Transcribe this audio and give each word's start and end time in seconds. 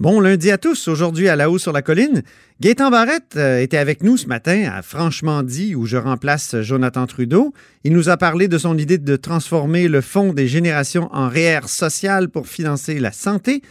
Bon 0.00 0.18
lundi 0.18 0.50
à 0.50 0.58
tous. 0.58 0.88
Aujourd'hui, 0.88 1.28
à 1.28 1.36
la 1.36 1.48
haut 1.48 1.58
sur 1.58 1.70
la 1.70 1.80
colline, 1.80 2.24
Gaétan 2.60 2.90
Barrette 2.90 3.36
euh, 3.36 3.60
était 3.60 3.76
avec 3.76 4.02
nous 4.02 4.16
ce 4.16 4.26
matin 4.26 4.68
à 4.74 4.82
Franchement 4.82 5.44
dit, 5.44 5.76
où 5.76 5.86
je 5.86 5.96
remplace 5.96 6.60
Jonathan 6.62 7.06
Trudeau. 7.06 7.54
Il 7.84 7.92
nous 7.92 8.08
a 8.08 8.16
parlé 8.16 8.48
de 8.48 8.58
son 8.58 8.76
idée 8.76 8.98
de 8.98 9.14
transformer 9.14 9.86
le 9.86 10.00
Fonds 10.00 10.32
des 10.32 10.48
générations 10.48 11.08
en 11.12 11.28
REER 11.28 11.68
social 11.68 12.28
pour 12.28 12.48
financer 12.48 12.98
la 12.98 13.12
santé, 13.12 13.62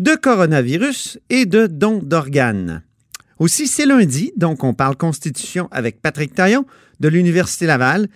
de 0.00 0.16
coronavirus 0.16 1.20
et 1.30 1.46
de 1.46 1.68
dons 1.68 2.02
d'organes. 2.02 2.82
Aussi, 3.38 3.68
c'est 3.68 3.86
lundi, 3.86 4.32
donc 4.36 4.64
on 4.64 4.74
parle 4.74 4.96
Constitution 4.96 5.68
avec 5.70 6.02
Patrick 6.02 6.34
Taillon 6.34 6.66
de 6.98 7.06
l'Université 7.06 7.66
Laval. 7.66 8.08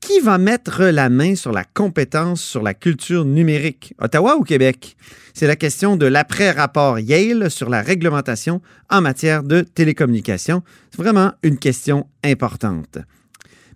Qui 0.00 0.20
va 0.20 0.38
mettre 0.38 0.84
la 0.84 1.10
main 1.10 1.34
sur 1.36 1.52
la 1.52 1.62
compétence 1.62 2.40
sur 2.40 2.62
la 2.62 2.74
culture 2.74 3.24
numérique? 3.24 3.94
Ottawa 4.00 4.36
ou 4.36 4.42
Québec? 4.42 4.96
C'est 5.34 5.46
la 5.46 5.56
question 5.56 5.96
de 5.96 6.06
l'après-rapport 6.06 6.98
Yale 6.98 7.50
sur 7.50 7.68
la 7.68 7.82
réglementation 7.82 8.62
en 8.88 9.02
matière 9.02 9.42
de 9.42 9.60
télécommunications. 9.60 10.62
C'est 10.90 11.00
vraiment 11.00 11.32
une 11.42 11.58
question 11.58 12.06
importante. 12.24 12.98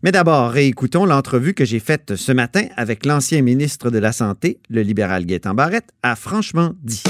Mais 0.03 0.13
d'abord, 0.13 0.51
réécoutons 0.51 1.05
l'entrevue 1.07 1.55
que 1.55 1.65
j'ai 1.65 1.79
faite 1.79 2.17
ce 2.17 2.33
matin 2.33 2.67
avec 2.77 3.07
l'ancien 3.07 3.43
ministre 3.43 3.91
de 3.91 3.99
la 3.99 4.13
Santé, 4.13 4.59
le 4.71 4.83
libéral 4.83 5.27
Gaétan 5.27 5.55
Barrette, 5.55 5.91
à 6.03 6.17
Franchement 6.17 6.73
dit. 6.83 7.03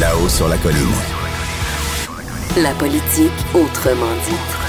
Là-haut 0.00 0.28
sur 0.28 0.48
la 0.48 0.58
colline. 0.58 0.78
La 2.56 2.72
politique 2.74 3.30
autrement 3.54 4.14
dit. 4.28 4.63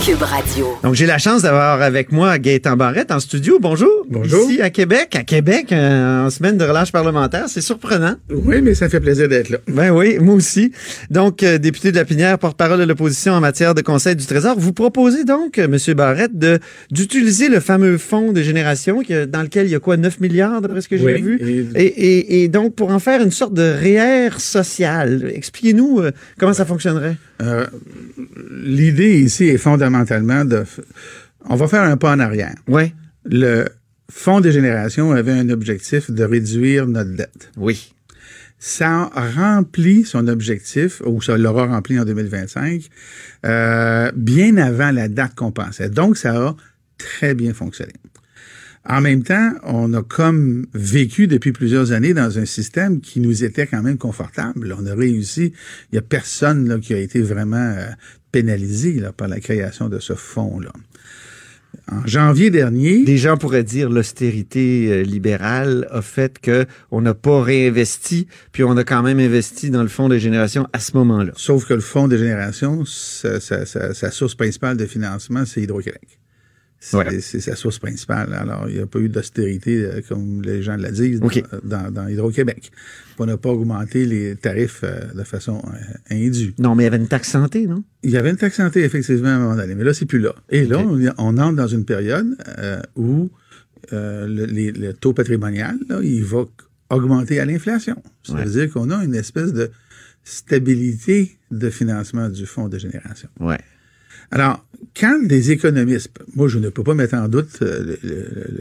Cube 0.00 0.22
Radio. 0.22 0.66
Donc, 0.82 0.94
j'ai 0.94 1.06
la 1.06 1.18
chance 1.18 1.42
d'avoir 1.42 1.80
avec 1.80 2.10
moi 2.10 2.36
Gaétan 2.40 2.76
Barrette 2.76 3.12
en 3.12 3.20
studio. 3.20 3.58
Bonjour. 3.60 3.88
Bonjour. 4.10 4.50
Ici 4.50 4.60
à 4.60 4.68
Québec. 4.70 5.14
À 5.14 5.22
Québec, 5.22 5.70
euh, 5.70 6.26
en 6.26 6.30
semaine 6.30 6.56
de 6.58 6.64
relâche 6.64 6.90
parlementaire. 6.90 7.44
C'est 7.46 7.60
surprenant. 7.60 8.16
Oui, 8.28 8.62
mais 8.62 8.74
ça 8.74 8.88
fait 8.88 8.98
plaisir 8.98 9.28
d'être 9.28 9.50
là. 9.50 9.58
Ben 9.68 9.90
oui, 9.92 10.18
moi 10.18 10.34
aussi. 10.34 10.72
Donc, 11.10 11.44
euh, 11.44 11.56
député 11.58 11.92
de 11.92 11.96
la 11.96 12.04
Pinière, 12.04 12.36
porte-parole 12.36 12.80
de 12.80 12.84
l'opposition 12.84 13.34
en 13.34 13.40
matière 13.40 13.76
de 13.76 13.80
Conseil 13.82 14.16
du 14.16 14.26
Trésor, 14.26 14.58
vous 14.58 14.72
proposez 14.72 15.22
donc, 15.22 15.58
euh, 15.58 15.68
M. 15.72 15.94
Barrette, 15.94 16.36
de, 16.36 16.58
d'utiliser 16.90 17.48
le 17.48 17.60
fameux 17.60 17.96
fonds 17.96 18.32
de 18.32 18.42
génération 18.42 19.02
qui, 19.02 19.12
dans 19.28 19.42
lequel 19.42 19.66
il 19.66 19.70
y 19.70 19.76
a 19.76 19.80
quoi, 19.80 19.96
9 19.96 20.18
milliards, 20.18 20.60
d'après 20.62 20.80
ce 20.80 20.88
que 20.88 20.96
j'ai 20.96 21.04
Oui, 21.04 21.20
vu? 21.22 21.68
et- 21.76 21.80
Et, 21.80 21.86
et- 21.86 22.42
et 22.42 22.48
donc, 22.48 22.74
pour 22.74 22.90
en 22.90 22.98
faire 22.98 23.22
une 23.22 23.30
sorte 23.30 23.54
de 23.54 23.62
REER 23.62 24.30
social. 24.40 25.30
Expliquez-nous 25.32 26.00
euh, 26.00 26.10
comment 26.40 26.54
ça 26.54 26.64
fonctionnerait? 26.64 27.16
Euh, 27.42 27.66
L'idée 28.62 29.20
ici 29.20 29.44
est 29.44 29.58
fondamentalement 29.58 30.44
de... 30.44 30.64
On 31.48 31.56
va 31.56 31.66
faire 31.68 31.82
un 31.82 31.96
pas 31.96 32.12
en 32.12 32.20
arrière. 32.20 32.54
Oui. 32.68 32.94
Le 33.24 33.66
Fonds 34.14 34.40
des 34.40 34.52
générations 34.52 35.12
avait 35.12 35.32
un 35.32 35.48
objectif 35.48 36.10
de 36.10 36.22
réduire 36.22 36.86
notre 36.86 37.16
dette. 37.16 37.50
Oui. 37.56 37.94
Ça 38.58 39.10
a 39.14 39.30
rempli 39.30 40.04
son 40.04 40.28
objectif, 40.28 41.02
ou 41.06 41.22
ça 41.22 41.38
l'aura 41.38 41.66
rempli 41.66 41.98
en 41.98 42.04
2025, 42.04 42.88
euh, 43.46 44.12
bien 44.14 44.58
avant 44.58 44.90
la 44.92 45.08
date 45.08 45.34
qu'on 45.34 45.50
pensait. 45.50 45.88
Donc, 45.88 46.18
ça 46.18 46.36
a 46.36 46.56
très 46.98 47.34
bien 47.34 47.54
fonctionné. 47.54 47.94
En 48.88 49.00
même 49.00 49.22
temps, 49.22 49.52
on 49.62 49.92
a 49.94 50.02
comme 50.02 50.66
vécu 50.74 51.28
depuis 51.28 51.52
plusieurs 51.52 51.92
années 51.92 52.14
dans 52.14 52.38
un 52.38 52.44
système 52.44 53.00
qui 53.00 53.20
nous 53.20 53.44
était 53.44 53.66
quand 53.68 53.82
même 53.82 53.96
confortable. 53.98 54.74
On 54.78 54.86
a 54.86 54.94
réussi. 54.94 55.52
Il 55.92 55.96
y 55.96 55.98
a 55.98 56.02
personne 56.02 56.68
là, 56.68 56.78
qui 56.78 56.92
a 56.92 56.98
été 56.98 57.22
vraiment 57.22 57.56
euh, 57.78 57.86
pénalisé 58.32 58.94
là, 58.94 59.12
par 59.12 59.28
la 59.28 59.38
création 59.38 59.88
de 59.88 60.00
ce 60.00 60.14
fonds-là. 60.14 60.72
En 61.90 62.06
janvier 62.06 62.50
dernier, 62.50 63.04
Des 63.04 63.16
gens 63.18 63.36
pourraient 63.38 63.64
dire 63.64 63.88
l'austérité 63.88 64.88
euh, 64.92 65.02
libérale 65.02 65.86
a 65.90 66.02
fait 66.02 66.38
que 66.38 66.66
on 66.90 67.00
n'a 67.00 67.14
pas 67.14 67.40
réinvesti, 67.42 68.26
puis 68.52 68.62
on 68.62 68.76
a 68.76 68.84
quand 68.84 69.02
même 69.02 69.18
investi 69.18 69.70
dans 69.70 69.82
le 69.82 69.88
fonds 69.88 70.08
de 70.08 70.18
génération 70.18 70.68
à 70.72 70.80
ce 70.80 70.96
moment-là. 70.96 71.32
sauf 71.36 71.64
que 71.66 71.74
le 71.74 71.80
fonds 71.80 72.08
de 72.08 72.16
génération, 72.16 72.84
sa, 72.84 73.40
sa- 73.40 73.64
sa- 73.64 73.94
sa 73.94 74.10
source 74.10 74.34
principale 74.34 74.76
de 74.76 74.86
financement, 74.86 75.44
c'est 75.46 75.62
Hydro-Québec. 75.62 76.18
C'est 76.84 77.40
sa 77.40 77.54
source 77.54 77.78
principale. 77.78 78.34
Alors, 78.34 78.68
il 78.68 78.74
n'y 78.74 78.80
a 78.80 78.86
pas 78.86 78.98
eu 78.98 79.08
d'austérité, 79.08 79.84
euh, 79.84 80.00
comme 80.08 80.42
les 80.42 80.62
gens 80.62 80.76
la 80.76 80.90
disent, 80.90 81.20
dans- 81.20 81.26
OK. 81.28 81.40
dans, 81.62 81.92
dans 81.92 82.08
Hydro-Québec. 82.08 82.72
On 83.18 83.26
n'a 83.26 83.36
pas 83.36 83.50
augmenté 83.50 84.04
les 84.04 84.34
tarifs 84.34 84.80
euh, 84.82 85.12
de 85.14 85.22
façon 85.22 85.62
euh, 85.64 85.94
indue. 86.10 86.54
Non, 86.58 86.74
mais 86.74 86.82
il 86.82 86.86
y 86.86 86.88
avait 86.88 86.96
une 86.96 87.06
taxe 87.06 87.28
santé, 87.30 87.68
non? 87.68 87.84
Il 88.02 88.10
y 88.10 88.16
avait 88.16 88.30
une 88.30 88.36
taxe 88.36 88.56
santé, 88.56 88.82
effectivement, 88.82 89.28
à 89.28 89.32
un 89.34 89.38
moment 89.38 89.54
donné, 89.56 89.76
mais 89.76 89.84
là, 89.84 89.94
c'est 89.94 90.06
plus 90.06 90.18
là. 90.18 90.34
Et 90.50 90.64
là, 90.64 90.84
on, 91.18 91.38
entre 91.38 91.54
dans 91.56 91.68
une 91.68 91.84
période 91.84 92.36
euh, 92.58 92.80
où 92.96 93.30
le, 93.92 94.26
les- 94.46 94.72
le 94.72 94.92
taux 94.92 95.12
patrimonial, 95.12 95.76
là, 95.88 96.00
il 96.02 96.24
va 96.24 96.44
augmenter 96.90 97.38
à 97.38 97.44
l'inflation. 97.44 98.02
Ça 98.24 98.34
Ouais. 98.34 98.44
veut 98.44 98.50
dire 98.50 98.72
qu'on 98.72 98.90
a 98.90 99.04
une 99.04 99.14
espèce 99.14 99.52
de 99.52 99.70
stabilité 100.24 101.38
de 101.50 101.70
financement 101.70 102.28
du 102.28 102.46
fonds 102.46 102.68
de 102.68 102.78
génération. 102.78 103.28
Ouais. 103.40 103.58
Alors, 104.30 104.64
quand 104.98 105.22
des 105.26 105.50
économistes, 105.52 106.10
moi 106.34 106.48
je 106.48 106.58
ne 106.58 106.68
peux 106.68 106.82
pas 106.82 106.94
mettre 106.94 107.14
en 107.14 107.28
doute 107.28 107.48
euh, 107.62 107.96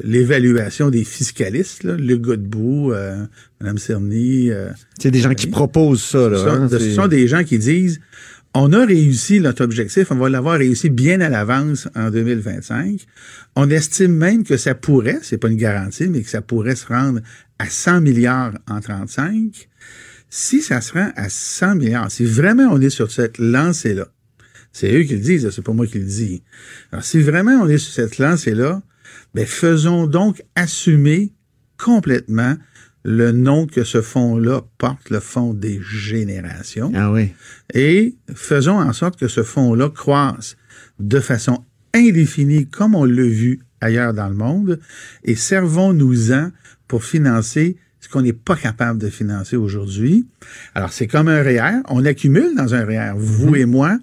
l'évaluation 0.04 0.90
des 0.90 1.04
fiscalistes, 1.04 1.84
là, 1.84 1.96
Luc 1.96 2.22
Godbout, 2.22 2.92
euh, 2.94 3.26
Mme 3.60 3.78
Cerny, 3.78 4.50
euh, 4.52 4.70
C'est 5.00 5.12
des 5.12 5.20
gens 5.20 5.34
qui 5.34 5.48
proposent 5.48 6.04
ça, 6.04 6.30
là. 6.30 6.38
ce 6.38 6.44
sont- 6.44 6.50
hein, 6.50 6.70
ce 6.70 6.92
sont 6.94 7.08
des 7.08 7.28
gens 7.28 7.44
qui 7.44 7.58
disent 7.60 8.00
on 8.54 8.74
a 8.74 8.86
réussi 8.86 9.40
notre 9.40 9.64
objectif, 9.64 10.12
on 10.12 10.16
va 10.16 10.28
l'avoir 10.30 10.58
réussi 10.58 10.90
bien 10.90 11.22
à 11.22 11.30
l'avance 11.30 11.88
en 11.96 12.10
2025. 12.12 13.00
On 13.56 13.70
estime 13.70 14.14
même 14.14 14.44
que 14.44 14.58
ça 14.58 14.76
pourrait, 14.76 15.20
c'est 15.22 15.38
pas 15.38 15.48
une 15.48 15.56
garantie, 15.58 16.08
mais 16.08 16.22
que 16.22 16.30
ça 16.30 16.42
pourrait 16.42 16.76
se 16.76 16.86
rendre 16.88 17.22
à 17.60 17.70
100 17.70 18.02
milliards 18.02 18.54
en 18.70 18.82
35. 18.82 19.70
Si 20.30 20.62
ça 20.62 20.82
se 20.82 20.94
rend 20.94 21.12
à 21.16 21.30
100 21.30 21.76
milliards, 21.76 22.12
si 22.12 22.26
vraiment 22.26 22.68
on 22.72 22.82
est 22.82 22.90
sur 22.90 23.10
cette 23.10 23.38
lancée-là, 23.38 24.08
c'est 24.72 24.94
eux 24.94 25.04
qui 25.04 25.14
le 25.16 25.20
disent, 25.22 25.50
c'est 25.50 25.62
pas 25.62 25.74
moi 25.74 25.88
qui 25.88 26.00
le 26.00 26.06
dis. 26.06 26.44
Alors, 26.92 27.04
si 27.04 27.22
vraiment 27.22 27.54
on 27.62 27.68
est 27.68 27.78
sur 27.78 27.94
cette 27.94 28.18
lancée-là, 28.18 28.82
ben, 29.34 29.46
faisons 29.46 30.08
donc 30.08 30.44
assumer 30.56 31.34
complètement 31.78 32.56
le 33.04 33.32
nom 33.32 33.66
que 33.66 33.84
ce 33.84 34.02
fonds-là 34.02 34.62
porte, 34.78 35.10
le 35.10 35.20
fonds 35.20 35.54
des 35.54 35.82
générations, 35.82 36.92
Ah 36.96 37.12
oui. 37.12 37.32
et 37.74 38.16
faisons 38.36 38.80
en 38.80 38.94
sorte 38.94 39.20
que 39.20 39.28
ce 39.28 39.42
fonds-là 39.44 39.90
croisse 39.90 40.56
de 41.00 41.20
façon 41.20 41.64
indéfinie, 41.96 42.68
comme 42.68 42.94
on 42.94 43.06
l'a 43.06 43.24
vu 43.24 43.60
ailleurs 43.82 44.14
dans 44.14 44.30
le 44.30 44.36
monde, 44.36 44.80
et 45.24 45.36
servons-nous-en 45.36 46.52
pour 46.88 47.04
financer 47.04 47.78
ce 48.02 48.10
qu'on 48.10 48.22
n'est 48.24 48.34
pas 48.34 48.56
capable 48.56 49.00
de 49.00 49.10
financer 49.10 49.56
aujourd'hui. 49.56 50.26
Alors, 50.76 50.92
c'est 50.92 51.08
comme 51.08 51.28
un 51.28 51.42
REER. 51.42 51.82
On 51.88 52.04
accumule 52.04 52.56
dans 52.58 52.74
un 52.76 52.84
REER. 52.84 53.14
Vous 53.16 53.56
et 53.56 53.66
moi, 53.66 53.98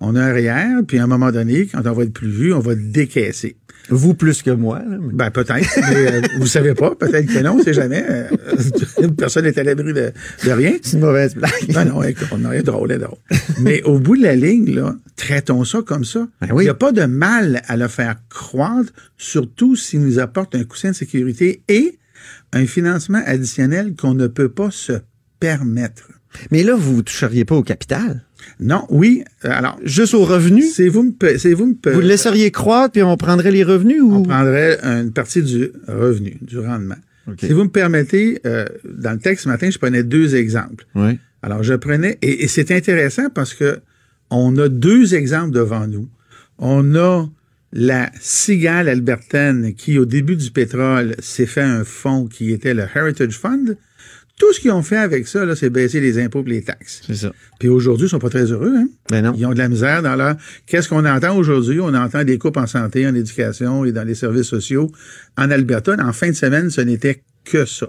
on 0.00 0.16
a 0.16 0.22
un 0.22 0.32
REER, 0.32 0.82
puis 0.88 0.98
à 0.98 1.04
un 1.04 1.06
moment 1.06 1.30
donné, 1.30 1.66
quand 1.66 1.86
on 1.86 1.92
va 1.92 2.02
être 2.04 2.12
plus 2.14 2.30
vu, 2.30 2.52
on 2.54 2.60
va 2.60 2.74
décaisser. 2.74 3.56
Vous 3.88 4.14
plus 4.14 4.42
que 4.42 4.50
moi. 4.50 4.78
là, 4.78 4.96
mais- 5.00 5.12
Ben, 5.12 5.30
peut-être, 5.30 5.68
mais 5.76 6.12
euh, 6.12 6.20
vous 6.38 6.46
savez 6.46 6.72
pas, 6.72 6.94
peut-être 6.94 7.26
que 7.26 7.40
non, 7.40 7.56
on 7.58 7.62
sait 7.62 7.74
jamais. 7.74 8.02
Euh, 8.08 8.28
personne 9.18 9.44
n'est 9.44 9.58
à 9.58 9.64
l'abri 9.64 9.92
de, 9.92 10.12
de 10.44 10.50
rien. 10.50 10.74
C'est 10.82 10.94
une 10.96 11.00
mauvaise 11.00 11.34
blague. 11.34 11.50
Non, 11.74 11.84
non, 11.84 12.02
écoute, 12.04 12.28
on 12.30 12.44
a 12.44 12.50
rien 12.50 12.62
drôle, 12.62 12.88
de 12.90 12.96
drôle. 12.96 13.18
Mais 13.60 13.82
au 13.82 13.98
bout 13.98 14.16
de 14.16 14.22
la 14.22 14.36
ligne, 14.36 14.72
là, 14.72 14.94
traitons 15.16 15.64
ça 15.64 15.80
comme 15.84 16.04
ça. 16.04 16.26
Ben 16.40 16.46
Il 16.50 16.52
oui. 16.54 16.64
n'y 16.64 16.70
a 16.70 16.74
pas 16.74 16.92
de 16.92 17.04
mal 17.04 17.60
à 17.66 17.76
le 17.76 17.88
faire 17.88 18.14
croître, 18.30 18.92
surtout 19.18 19.74
s'il 19.76 20.00
nous 20.00 20.20
apporte 20.20 20.54
un 20.54 20.62
coussin 20.64 20.90
de 20.90 20.94
sécurité 20.96 21.62
et 21.68 21.98
un 22.52 22.66
financement 22.66 23.22
additionnel 23.24 23.94
qu'on 23.94 24.14
ne 24.14 24.26
peut 24.26 24.48
pas 24.48 24.70
se 24.70 24.92
permettre. 25.40 26.08
Mais 26.50 26.62
là, 26.62 26.74
vous 26.76 26.96
ne 26.98 27.02
toucheriez 27.02 27.44
pas 27.44 27.56
au 27.56 27.62
capital. 27.62 28.24
Non, 28.58 28.86
oui, 28.88 29.22
euh, 29.44 29.50
alors, 29.50 29.78
Juste 29.84 30.14
aux 30.14 30.24
revenus? 30.24 30.74
c'est 30.74 30.88
vous 30.88 31.02
me, 31.02 31.38
c'est 31.38 31.52
vous 31.54 31.66
me, 31.66 31.92
Vous 31.92 32.00
le 32.00 32.06
laisseriez 32.06 32.50
croître, 32.50 32.92
puis 32.92 33.02
on 33.02 33.16
prendrait 33.16 33.50
les 33.50 33.62
revenus 33.64 34.00
ou? 34.02 34.14
on 34.14 34.22
prendrait 34.22 34.78
une 34.82 35.12
partie 35.12 35.42
du 35.42 35.70
revenu, 35.86 36.38
du 36.40 36.58
rendement. 36.58 36.96
Si 37.38 37.52
vous 37.52 37.64
me 37.64 37.68
permettez, 37.70 38.40
euh, 38.46 38.64
dans 38.84 39.12
le 39.12 39.18
texte 39.18 39.44
ce 39.44 39.48
matin, 39.48 39.70
je 39.70 39.78
prenais 39.78 40.02
deux 40.02 40.34
exemples. 40.34 40.86
Oui. 40.96 41.18
Alors, 41.42 41.62
je 41.62 41.74
prenais, 41.74 42.18
et, 42.22 42.44
et 42.44 42.48
c'est 42.48 42.72
intéressant 42.72 43.28
parce 43.32 43.54
que 43.54 43.78
on 44.30 44.56
a 44.58 44.68
deux 44.68 45.14
exemples 45.14 45.50
devant 45.52 45.86
nous. 45.86 46.08
On 46.58 46.94
a 46.96 47.26
la 47.72 48.10
cigale 48.20 48.88
albertaine 48.88 49.74
qui, 49.74 49.98
au 49.98 50.04
début 50.04 50.36
du 50.36 50.50
pétrole, 50.50 51.14
s'est 51.20 51.46
fait 51.46 51.62
un 51.62 51.84
fonds 51.84 52.26
qui 52.26 52.52
était 52.52 52.74
le 52.74 52.84
Heritage 52.94 53.38
Fund. 53.38 53.76
tout 54.38 54.52
ce 54.52 54.60
qu'ils 54.60 54.72
ont 54.72 54.82
fait 54.82 54.96
avec 54.96 55.28
ça, 55.28 55.44
là, 55.44 55.54
c'est 55.54 55.70
baisser 55.70 56.00
les 56.00 56.18
impôts 56.18 56.42
et 56.46 56.50
les 56.50 56.62
taxes. 56.62 57.02
C'est 57.06 57.14
ça. 57.14 57.32
Puis 57.60 57.68
aujourd'hui, 57.68 58.06
ils 58.06 58.10
sont 58.10 58.18
pas 58.18 58.28
très 58.28 58.50
heureux. 58.50 58.74
Hein? 58.76 58.88
Ben 59.08 59.22
non. 59.22 59.34
Ils 59.36 59.46
ont 59.46 59.52
de 59.52 59.58
la 59.58 59.68
misère 59.68 60.02
dans 60.02 60.16
leur... 60.16 60.36
Qu'est-ce 60.66 60.88
qu'on 60.88 61.04
entend 61.04 61.36
aujourd'hui? 61.36 61.80
On 61.80 61.94
entend 61.94 62.24
des 62.24 62.38
coupes 62.38 62.56
en 62.56 62.66
santé, 62.66 63.06
en 63.06 63.14
éducation 63.14 63.84
et 63.84 63.92
dans 63.92 64.04
les 64.04 64.14
services 64.14 64.48
sociaux. 64.48 64.90
En 65.38 65.50
Alberta, 65.50 65.96
en 65.98 66.12
fin 66.12 66.28
de 66.28 66.34
semaine, 66.34 66.70
ce 66.70 66.80
n'était 66.80 67.22
que 67.44 67.64
ça. 67.64 67.88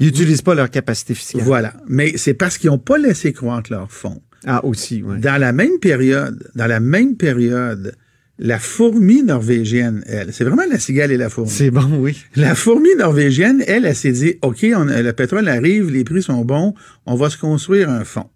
Ils 0.00 0.06
n'utilisent 0.06 0.42
pas 0.42 0.54
leur 0.54 0.70
capacité 0.70 1.14
fiscale. 1.14 1.42
Voilà. 1.42 1.74
Mais 1.88 2.16
c'est 2.16 2.34
parce 2.34 2.58
qu'ils 2.58 2.70
n'ont 2.70 2.78
pas 2.78 2.98
laissé 2.98 3.32
croître 3.32 3.70
leurs 3.70 3.90
fonds. 3.90 4.22
Ah, 4.46 4.64
aussi, 4.64 5.02
oui. 5.04 5.20
Dans 5.20 5.40
la 5.40 5.52
même 5.52 5.78
période, 5.80 6.50
dans 6.54 6.66
la 6.66 6.80
même 6.80 7.16
période, 7.16 7.94
la 8.38 8.58
fourmi 8.58 9.22
norvégienne, 9.22 10.02
elle, 10.06 10.32
c'est 10.32 10.44
vraiment 10.44 10.64
la 10.70 10.78
cigale 10.78 11.10
et 11.10 11.16
la 11.16 11.30
fourmi. 11.30 11.50
C'est 11.50 11.70
bon, 11.70 11.88
oui. 11.98 12.16
La 12.34 12.54
fourmi 12.54 12.90
norvégienne, 12.98 13.62
elle, 13.66 13.86
elle, 13.86 13.96
s'est 13.96 14.12
dit, 14.12 14.34
OK, 14.42 14.66
on, 14.74 14.84
le 14.84 15.12
pétrole 15.12 15.48
arrive, 15.48 15.90
les 15.90 16.04
prix 16.04 16.22
sont 16.22 16.44
bons, 16.44 16.74
on 17.06 17.14
va 17.14 17.30
se 17.30 17.38
construire 17.38 17.88
un 17.88 18.04
fonds. 18.04 18.28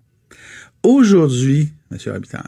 Aujourd'hui, 0.82 1.68
M. 1.92 1.98
Robitaille, 2.06 2.42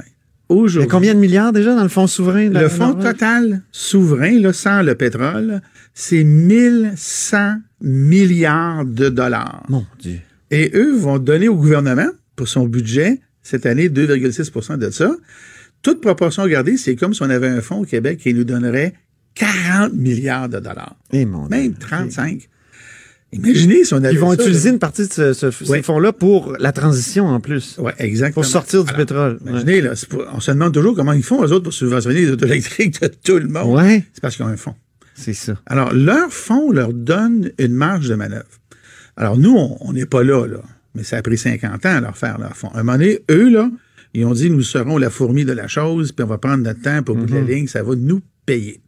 Il 0.48 0.56
y 0.56 0.58
aujourd'hui, 0.58 0.88
a 0.88 0.90
combien 0.90 1.14
de 1.14 1.18
milliards 1.18 1.52
déjà 1.52 1.74
dans 1.74 1.82
le 1.82 1.90
fonds 1.90 2.06
souverain? 2.06 2.48
de 2.48 2.58
le 2.58 2.68
fonds 2.70 2.94
total 2.94 3.62
souverain, 3.70 4.38
là, 4.40 4.54
sans 4.54 4.82
le 4.82 4.94
pétrole, 4.94 5.60
c'est 5.92 6.24
1100 6.24 7.56
milliards 7.82 8.86
de 8.86 9.10
dollars. 9.10 9.64
Mon 9.68 9.84
Dieu. 10.00 10.20
Et 10.50 10.70
eux 10.74 10.96
vont 10.96 11.18
donner 11.18 11.48
au 11.48 11.56
gouvernement, 11.56 12.08
pour 12.34 12.48
son 12.48 12.66
budget, 12.66 13.20
cette 13.42 13.66
année, 13.66 13.88
2,6% 13.90 14.78
de 14.78 14.90
ça. 14.90 15.14
Toute 15.82 16.00
proportion 16.00 16.46
gardée, 16.46 16.76
c'est 16.76 16.96
comme 16.96 17.12
si 17.14 17.22
on 17.22 17.30
avait 17.30 17.48
un 17.48 17.60
fonds 17.60 17.80
au 17.80 17.84
Québec 17.84 18.18
qui 18.22 18.32
nous 18.34 18.44
donnerait 18.44 18.94
40 19.34 19.94
milliards 19.94 20.48
de 20.48 20.58
dollars. 20.60 20.96
Eh, 21.12 21.24
mon 21.26 21.46
Dieu. 21.46 21.56
Même 21.56 21.74
35. 21.74 22.48
Imaginez 23.34 23.84
si 23.84 23.94
on 23.94 23.98
avait 24.04 24.12
Ils 24.12 24.18
vont 24.18 24.34
ça, 24.36 24.42
utiliser 24.42 24.68
là. 24.68 24.74
une 24.74 24.78
partie 24.78 25.08
de 25.08 25.12
ce, 25.12 25.32
ce- 25.32 25.50
ces 25.50 25.70
Ouais. 25.70 25.82
fonds-là 25.82 26.12
pour 26.12 26.52
la 26.58 26.70
transition 26.72 27.26
en 27.28 27.40
plus. 27.40 27.78
Ouais, 27.78 27.94
exactement. 27.98 28.42
Pour 28.42 28.44
sortir 28.44 28.84
du 28.84 28.92
pétrole. 28.92 29.38
Imaginez, 29.46 29.80
là, 29.80 29.92
on 30.34 30.40
se 30.40 30.50
demande 30.50 30.74
toujours 30.74 30.94
comment 30.94 31.14
ils 31.14 31.22
font, 31.22 31.42
eux 31.42 31.50
autres, 31.50 31.64
pour 31.64 31.72
subventionner 31.72 32.20
les 32.20 32.30
autos 32.30 32.44
électriques 32.46 33.00
de 33.00 33.08
tout 33.08 33.38
le 33.38 33.48
monde. 33.48 33.74
Ouais, 33.74 34.04
C'est 34.12 34.20
parce 34.20 34.36
qu'ils 34.36 34.44
ont 34.44 34.48
un 34.48 34.56
fonds. 34.58 34.74
c'est 35.14 35.32
ça. 35.32 35.54
Alors, 35.64 35.94
leur 35.94 36.30
fonds 36.30 36.70
leur 36.72 36.92
donne 36.92 37.50
une 37.58 37.72
marge 37.72 38.06
de 38.08 38.14
manœuvre. 38.16 38.44
Alors, 39.16 39.38
nous, 39.38 39.56
on 39.56 39.78
on 39.80 39.92
n'est 39.94 40.06
pas 40.06 40.22
là, 40.22 40.46
là. 40.46 40.60
Mais 40.94 41.02
ça 41.02 41.16
a 41.16 41.22
pris 41.22 41.38
50 41.38 41.86
ans 41.86 41.96
à 41.96 42.00
leur 42.02 42.18
faire 42.18 42.38
leur 42.38 42.54
fonds. 42.54 42.68
À 42.74 42.80
un 42.80 42.82
moment 42.82 42.98
donné, 42.98 43.18
eux, 43.30 43.48
là, 43.48 43.70
ils 44.14 44.24
ont 44.24 44.32
dit, 44.34 44.50
nous 44.50 44.62
serons 44.62 44.98
la 44.98 45.10
fourmi 45.10 45.44
de 45.44 45.52
la 45.52 45.68
chose, 45.68 46.12
puis 46.12 46.24
on 46.24 46.28
va 46.28 46.38
prendre 46.38 46.62
notre 46.64 46.82
temps, 46.82 47.02
puis 47.02 47.12
au 47.14 47.16
bout 47.16 47.26
de 47.26 47.34
la 47.34 47.40
ligne, 47.40 47.66
ça 47.66 47.82
va 47.82 47.94
nous 47.94 48.20
payer. 48.46 48.80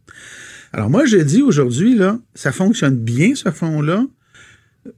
Alors, 0.73 0.89
moi, 0.89 1.05
je 1.05 1.17
dis 1.17 1.41
aujourd'hui, 1.41 1.95
là, 1.95 2.19
ça 2.35 2.51
fonctionne 2.51 2.95
bien, 2.97 3.33
ce 3.35 3.49
fonds-là. 3.49 4.05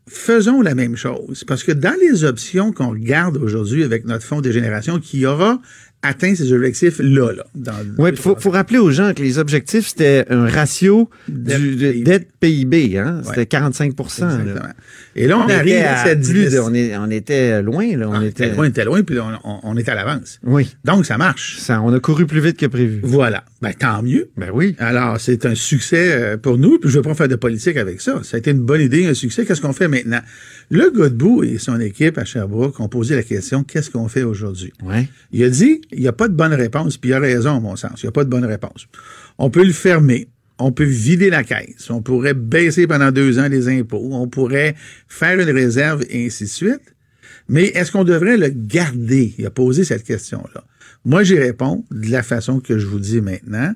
Faisons 0.07 0.61
la 0.61 0.75
même 0.75 0.97
chose. 0.97 1.43
Parce 1.45 1.63
que 1.63 1.71
dans 1.71 1.95
les 2.01 2.25
options 2.25 2.73
qu'on 2.73 2.89
regarde 2.89 3.37
aujourd'hui 3.37 3.83
avec 3.83 4.03
notre 4.05 4.25
fonds 4.25 4.41
des 4.41 4.51
générations, 4.51 4.99
qui 4.99 5.25
aura 5.25 5.61
atteint 6.01 6.35
ses 6.35 6.51
objectifs 6.51 6.99
là, 6.99 7.31
là. 7.31 7.45
Dans 7.55 7.73
Oui, 7.97 8.09
il 8.11 8.17
faut, 8.17 8.35
faut 8.35 8.49
rappeler 8.51 8.79
aux 8.79 8.91
gens 8.91 9.13
que 9.13 9.21
les 9.23 9.37
objectifs, 9.39 9.87
c'était 9.87 10.25
un 10.29 10.47
ratio 10.47 11.09
Dette 11.29 11.61
du, 11.61 11.75
de- 11.75 11.91
PIB. 11.91 12.03
dette 12.03 12.27
PIB. 12.39 12.97
Hein? 12.97 13.21
C'était 13.23 13.39
Ouais. 13.39 13.45
45% 13.45 14.45
là. 14.45 14.73
Et 15.17 15.25
là, 15.27 15.37
on, 15.37 15.41
On, 15.45 15.49
arrive 15.49 15.73
était 15.73 15.83
à 15.83 15.99
à 16.01 16.05
cette 16.05 16.21
plus 16.21 16.51
de- 16.53 16.59
on, 16.59 16.73
est- 16.73 16.95
on 16.95 17.09
était 17.09 17.61
loin. 17.63 17.97
Là. 17.97 18.07
On 18.07 18.17
On 18.17 18.21
était, 18.21 18.45
était 18.45 18.55
loin, 18.55 18.65
on 18.65 18.69
était 18.69 18.85
loin, 18.85 19.01
puis 19.03 19.17
on, 19.43 19.75
est 19.77 19.89
à 19.89 19.95
l'avance. 19.95 20.39
Oui, 20.43 20.75
Donc, 20.85 21.05
ça 21.07 21.17
marche. 21.17 21.57
ça, 21.57 21.81
on 21.81 21.91
a 21.93 21.99
couru 21.99 22.27
plus 22.27 22.39
vite 22.39 22.57
que 22.57 22.67
prévu. 22.67 22.99
Voilà. 23.03 23.43
Ben, 23.61 23.73
tant 23.73 24.03
mieux. 24.03 24.29
Ben 24.37 24.51
oui. 24.53 24.75
Alors, 24.77 25.19
c'est 25.19 25.45
un 25.47 25.55
succès 25.55 26.11
euh, 26.13 26.37
pour 26.37 26.57
nous, 26.59 26.77
puis 26.77 26.89
je 26.91 26.97
ne 26.97 27.03
veux 27.03 27.09
pas 27.09 27.15
faire 27.15 27.27
de 27.27 27.35
politique 27.35 27.77
avec 27.77 27.99
ça. 27.99 28.21
Ça 28.23 28.35
a 28.35 28.37
été 28.37 28.51
une 28.51 28.59
bonne 28.61 28.81
idée, 28.81 29.07
un 29.07 29.13
succès. 29.15 29.43
Qu'est-ce 29.45 29.61
qu'on 29.61 29.73
fait 29.73 29.87
maintenant? 29.87 30.21
Le 30.69 30.91
Godbout 30.91 31.43
et 31.43 31.57
son 31.57 31.79
équipe 31.79 32.17
à 32.19 32.23
Sherbrooke 32.25 32.79
ont 32.79 32.87
posé 32.89 33.15
la 33.15 33.23
question, 33.23 33.63
qu'est-ce 33.63 33.89
qu'on 33.89 34.07
fait 34.07 34.23
aujourd'hui? 34.23 34.71
Ouais. 34.83 35.07
Il 35.31 35.43
a 35.43 35.49
dit, 35.49 35.81
il 35.91 35.99
n'y 36.01 36.07
a 36.07 36.13
pas 36.13 36.27
de 36.27 36.33
bonne 36.33 36.53
réponse, 36.53 36.97
puis 36.97 37.09
il 37.09 37.13
a 37.13 37.19
raison, 37.19 37.57
à 37.57 37.59
mon 37.59 37.75
sens. 37.75 38.03
Il 38.03 38.05
n'y 38.05 38.09
a 38.09 38.11
pas 38.11 38.23
de 38.23 38.29
bonne 38.29 38.45
réponse. 38.45 38.85
On 39.39 39.49
peut 39.49 39.63
le 39.63 39.73
fermer. 39.73 40.27
On 40.59 40.71
peut 40.71 40.83
vider 40.83 41.29
la 41.29 41.43
caisse. 41.43 41.89
On 41.89 42.01
pourrait 42.01 42.33
baisser 42.33 42.87
pendant 42.87 43.11
deux 43.11 43.39
ans 43.39 43.47
les 43.47 43.67
impôts. 43.67 44.09
On 44.11 44.27
pourrait 44.27 44.75
faire 45.07 45.39
une 45.39 45.49
réserve 45.49 46.03
et 46.09 46.25
ainsi 46.25 46.45
de 46.45 46.49
suite. 46.49 46.95
Mais 47.49 47.65
est-ce 47.67 47.91
qu'on 47.91 48.03
devrait 48.03 48.37
le 48.37 48.49
garder? 48.49 49.33
Il 49.37 49.45
a 49.45 49.51
posé 49.51 49.83
cette 49.83 50.03
question-là. 50.03 50.63
Moi, 51.05 51.23
j'y 51.23 51.37
réponds 51.37 51.85
de 51.91 52.09
la 52.11 52.23
façon 52.23 52.59
que 52.59 52.77
je 52.77 52.87
vous 52.87 52.99
dis 52.99 53.21
maintenant. 53.21 53.73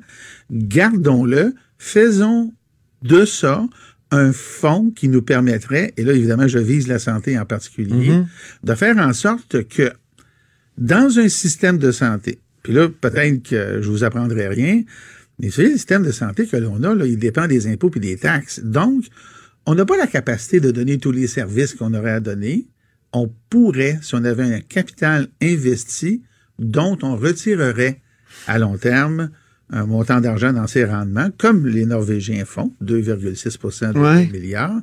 Gardons-le. 0.51 1.53
Faisons 1.77 2.53
de 3.03 3.25
ça 3.25 3.65
un 4.11 4.33
fonds 4.33 4.91
qui 4.91 5.07
nous 5.07 5.21
permettrait, 5.21 5.93
et 5.95 6.03
là, 6.03 6.13
évidemment, 6.13 6.47
je 6.47 6.59
vise 6.59 6.87
la 6.87 6.99
santé 6.99 7.39
en 7.39 7.45
particulier, 7.45 8.21
de 8.63 8.75
faire 8.75 8.97
en 8.97 9.13
sorte 9.13 9.67
que 9.69 9.91
dans 10.77 11.17
un 11.17 11.29
système 11.29 11.77
de 11.77 11.91
santé, 11.91 12.39
puis 12.61 12.73
là, 12.73 12.89
peut-être 12.89 13.41
que 13.41 13.81
je 13.81 13.89
vous 13.89 14.03
apprendrai 14.03 14.49
rien, 14.49 14.83
mais 15.41 15.47
vous 15.47 15.53
savez, 15.53 15.69
le 15.69 15.75
système 15.75 16.03
de 16.03 16.11
santé 16.11 16.45
que 16.45 16.55
l'on 16.55 16.81
a, 16.83 16.93
là, 16.95 17.05
il 17.05 17.17
dépend 17.17 17.47
des 17.47 17.67
impôts 17.67 17.89
puis 17.89 17.99
des 17.99 18.15
taxes. 18.15 18.61
Donc, 18.63 19.05
on 19.65 19.75
n'a 19.75 19.85
pas 19.85 19.97
la 19.97 20.07
capacité 20.07 20.59
de 20.59 20.71
donner 20.71 20.97
tous 20.99 21.11
les 21.11 21.27
services 21.27 21.73
qu'on 21.73 21.93
aurait 21.93 22.11
à 22.11 22.19
donner. 22.19 22.67
On 23.11 23.29
pourrait, 23.49 23.99
si 24.01 24.15
on 24.15 24.23
avait 24.23 24.43
un 24.43 24.59
capital 24.61 25.27
investi, 25.41 26.21
dont 26.59 26.97
on 27.01 27.15
retirerait 27.17 27.99
à 28.47 28.59
long 28.59 28.77
terme 28.77 29.31
un 29.73 29.85
montant 29.85 30.19
d'argent 30.21 30.51
dans 30.53 30.67
ses 30.67 30.83
rendements, 30.85 31.29
comme 31.37 31.65
les 31.65 31.85
Norvégiens 31.85 32.43
font, 32.45 32.73
2,6% 32.83 33.93
de 33.93 33.99
Ouais. 33.99 34.27
milliards, 34.27 34.79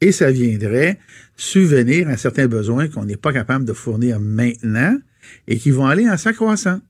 et 0.00 0.10
ça 0.12 0.30
viendrait 0.32 0.98
subvenir 1.36 2.08
à 2.08 2.16
certains 2.16 2.48
besoins 2.48 2.88
qu'on 2.88 3.04
n'est 3.04 3.16
pas 3.16 3.32
capable 3.32 3.64
de 3.64 3.72
fournir 3.72 4.18
maintenant 4.20 4.98
et 5.46 5.56
qui 5.58 5.70
vont 5.70 5.86
aller 5.86 6.08
en 6.08 6.16
s'accroissant. 6.16 6.80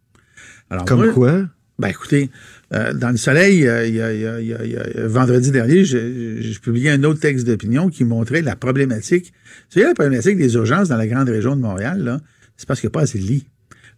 Alors, 0.71 0.87
Comme 0.87 1.05
moi, 1.05 1.13
quoi? 1.13 1.49
Ben 1.79 1.89
écoutez, 1.89 2.31
euh, 2.75 2.93
dans 2.93 3.11
le 3.11 3.17
soleil, 3.17 3.67
euh, 3.67 3.87
il 3.87 3.95
y 3.95 4.01
a, 4.03 4.13
il 4.15 4.21
y 4.21 4.27
a- 4.27 4.41
il 4.41 4.47
y 4.49 4.55
a- 4.55 4.65
il 4.65 4.71
y 4.73 4.77
a- 4.77 5.07
vendredi 5.09 5.51
dernier, 5.51 5.85
je, 5.85 6.41
je 6.41 6.61
publiais 6.61 6.91
un 6.91 7.03
autre 7.05 7.21
texte 7.21 7.47
d'opinion 7.47 7.89
qui 7.89 8.05
montrait 8.05 8.43
la 8.43 8.57
problématique. 8.57 9.33
Vous 9.71 9.75
savez, 9.81 9.87
la 9.87 9.95
problématique 9.95 10.37
des 10.39 10.55
urgences 10.55 10.89
dans 10.89 10.97
la 10.97 11.07
grande 11.07 11.29
région 11.29 11.57
de 11.57 11.61
Montréal, 11.61 12.21
c'est 12.57 12.67
parce 12.69 12.81
qu'il 12.81 12.89
n'y 12.89 12.93
a 12.93 12.97
pas 12.99 13.03
assez 13.03 13.19
de 13.19 13.25
lits. 13.25 13.47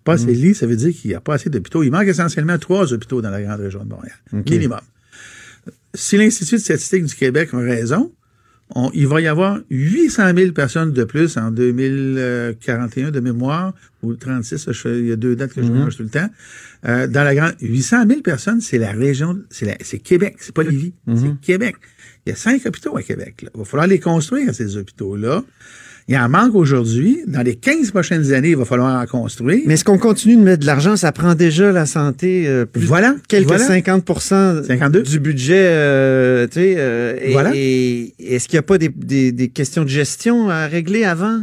Pas 0.04 0.14
assez 0.14 0.26
de 0.26 0.32
lits, 0.32 0.54
ça 0.54 0.66
veut 0.66 0.76
dire 0.76 0.92
qu'il 0.94 1.10
n'y 1.10 1.14
a 1.14 1.20
pas 1.20 1.34
assez 1.34 1.48
d'hôpitaux. 1.50 1.82
Il 1.82 1.90
manque 1.90 2.06
essentiellement 2.08 2.58
trois 2.58 2.92
hôpitaux 2.92 3.22
dans 3.22 3.30
la 3.30 3.42
grande 3.42 3.60
région 3.60 3.84
de 3.84 3.88
Montréal. 3.88 4.16
Minimum. 4.32 4.80
Si 5.94 6.16
l'Institut 6.16 6.56
de 6.56 6.60
statistique 6.60 7.04
du 7.04 7.14
Québec 7.14 7.50
a 7.52 7.58
raison, 7.58 8.12
on- 8.70 8.90
il 8.94 9.06
va 9.06 9.20
y 9.20 9.26
avoir 9.26 9.60
800 9.70 10.34
000 10.36 10.52
personnes 10.52 10.92
de 10.92 11.04
plus 11.04 11.36
en 11.36 11.50
2041 11.50 13.10
de 13.10 13.20
mémoire, 13.20 13.74
ou 14.02 14.14
36, 14.14 14.70
je 14.70 14.88
il 14.88 15.06
y 15.06 15.12
a 15.12 15.16
deux 15.16 15.36
dates 15.36 15.52
que 15.52 15.62
je 15.62 15.68
mélange 15.72 15.96
tout 15.96 16.02
le 16.02 16.08
temps. 16.08 16.28
Euh, 16.86 17.06
dans 17.06 17.24
la 17.24 17.34
grande, 17.34 17.54
800 17.60 18.06
000 18.08 18.20
personnes, 18.20 18.60
c'est 18.60 18.78
la 18.78 18.92
région, 18.92 19.38
c'est 19.50 19.98
Québec, 19.98 20.36
c'est 20.40 20.54
pas 20.54 20.62
Lévis, 20.62 20.92
c'est 21.16 21.40
Québec. 21.40 21.76
Il 22.26 22.30
y 22.30 22.32
a 22.32 22.36
cinq 22.36 22.64
hôpitaux 22.66 22.96
à 22.96 23.02
Québec. 23.02 23.42
là. 23.42 23.50
Il 23.54 23.58
va 23.58 23.64
falloir 23.64 23.86
les 23.86 24.00
construire, 24.00 24.54
ces 24.54 24.76
hôpitaux-là. 24.76 25.44
Il 26.06 26.16
en 26.18 26.28
manque 26.28 26.54
aujourd'hui. 26.54 27.20
Dans 27.26 27.40
les 27.40 27.54
15 27.54 27.90
prochaines 27.90 28.32
années, 28.34 28.50
il 28.50 28.56
va 28.56 28.66
falloir 28.66 29.00
en 29.00 29.06
construire. 29.06 29.62
Mais 29.66 29.74
est-ce 29.74 29.84
qu'on 29.84 29.96
continue 29.96 30.36
de 30.36 30.42
mettre 30.42 30.60
de 30.60 30.66
l'argent? 30.66 30.96
Ça 30.96 31.12
prend 31.12 31.34
déjà 31.34 31.72
la 31.72 31.86
santé 31.86 32.44
euh, 32.46 32.66
plus 32.66 32.82
Voilà, 32.84 33.16
quelques 33.26 33.46
voilà. 33.48 33.64
50 33.64 34.04
52. 34.66 35.02
du 35.02 35.18
budget. 35.18 35.54
euh, 35.66 36.46
tu 36.46 36.60
sais, 36.60 36.74
euh, 36.76 37.16
et- 37.22 37.32
Voilà. 37.32 37.52
Et, 37.54 38.12
est-ce 38.18 38.48
qu'il 38.48 38.56
n'y 38.56 38.60
a 38.60 38.62
pas 38.62 38.76
des, 38.76 38.90
des- 38.94 39.32
des 39.32 39.48
questions 39.48 39.82
de 39.82 39.88
gestion 39.88 40.50
à 40.50 40.66
régler 40.66 41.04
avant? 41.04 41.40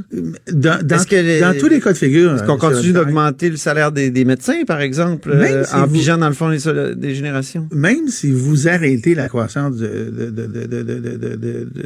Dans, 0.52 0.80
dans- 0.86 0.96
Est-ce 0.98 1.08
que 1.08 1.16
les- 1.16 1.40
dans 1.40 1.58
tous 1.58 1.68
les 1.68 1.80
cas 1.80 1.94
de 1.94 1.98
figure. 1.98 2.36
Est-ce 2.36 2.44
qu'on 2.44 2.56
euh, 2.56 2.70
continue 2.70 2.94
d'augmenter 2.94 3.50
le 3.50 3.58
salaire 3.58 3.92
des, 3.92 4.12
des 4.12 4.26
médecins, 4.26 4.64
par 4.68 4.80
exemple, 4.82 5.30
Même 5.36 5.42
euh, 5.54 5.64
si 5.66 5.74
en 5.74 5.88
vous- 5.88 6.06
dans 6.20 6.28
le 6.28 6.36
fond 6.36 6.50
des 6.96 7.16
générations? 7.16 7.68
Même 7.74 8.08
si 8.10 8.30
vous 8.32 8.68
arrêtez 8.68 9.16
la 9.16 9.28
croissance 9.28 9.78
de, 9.78 9.88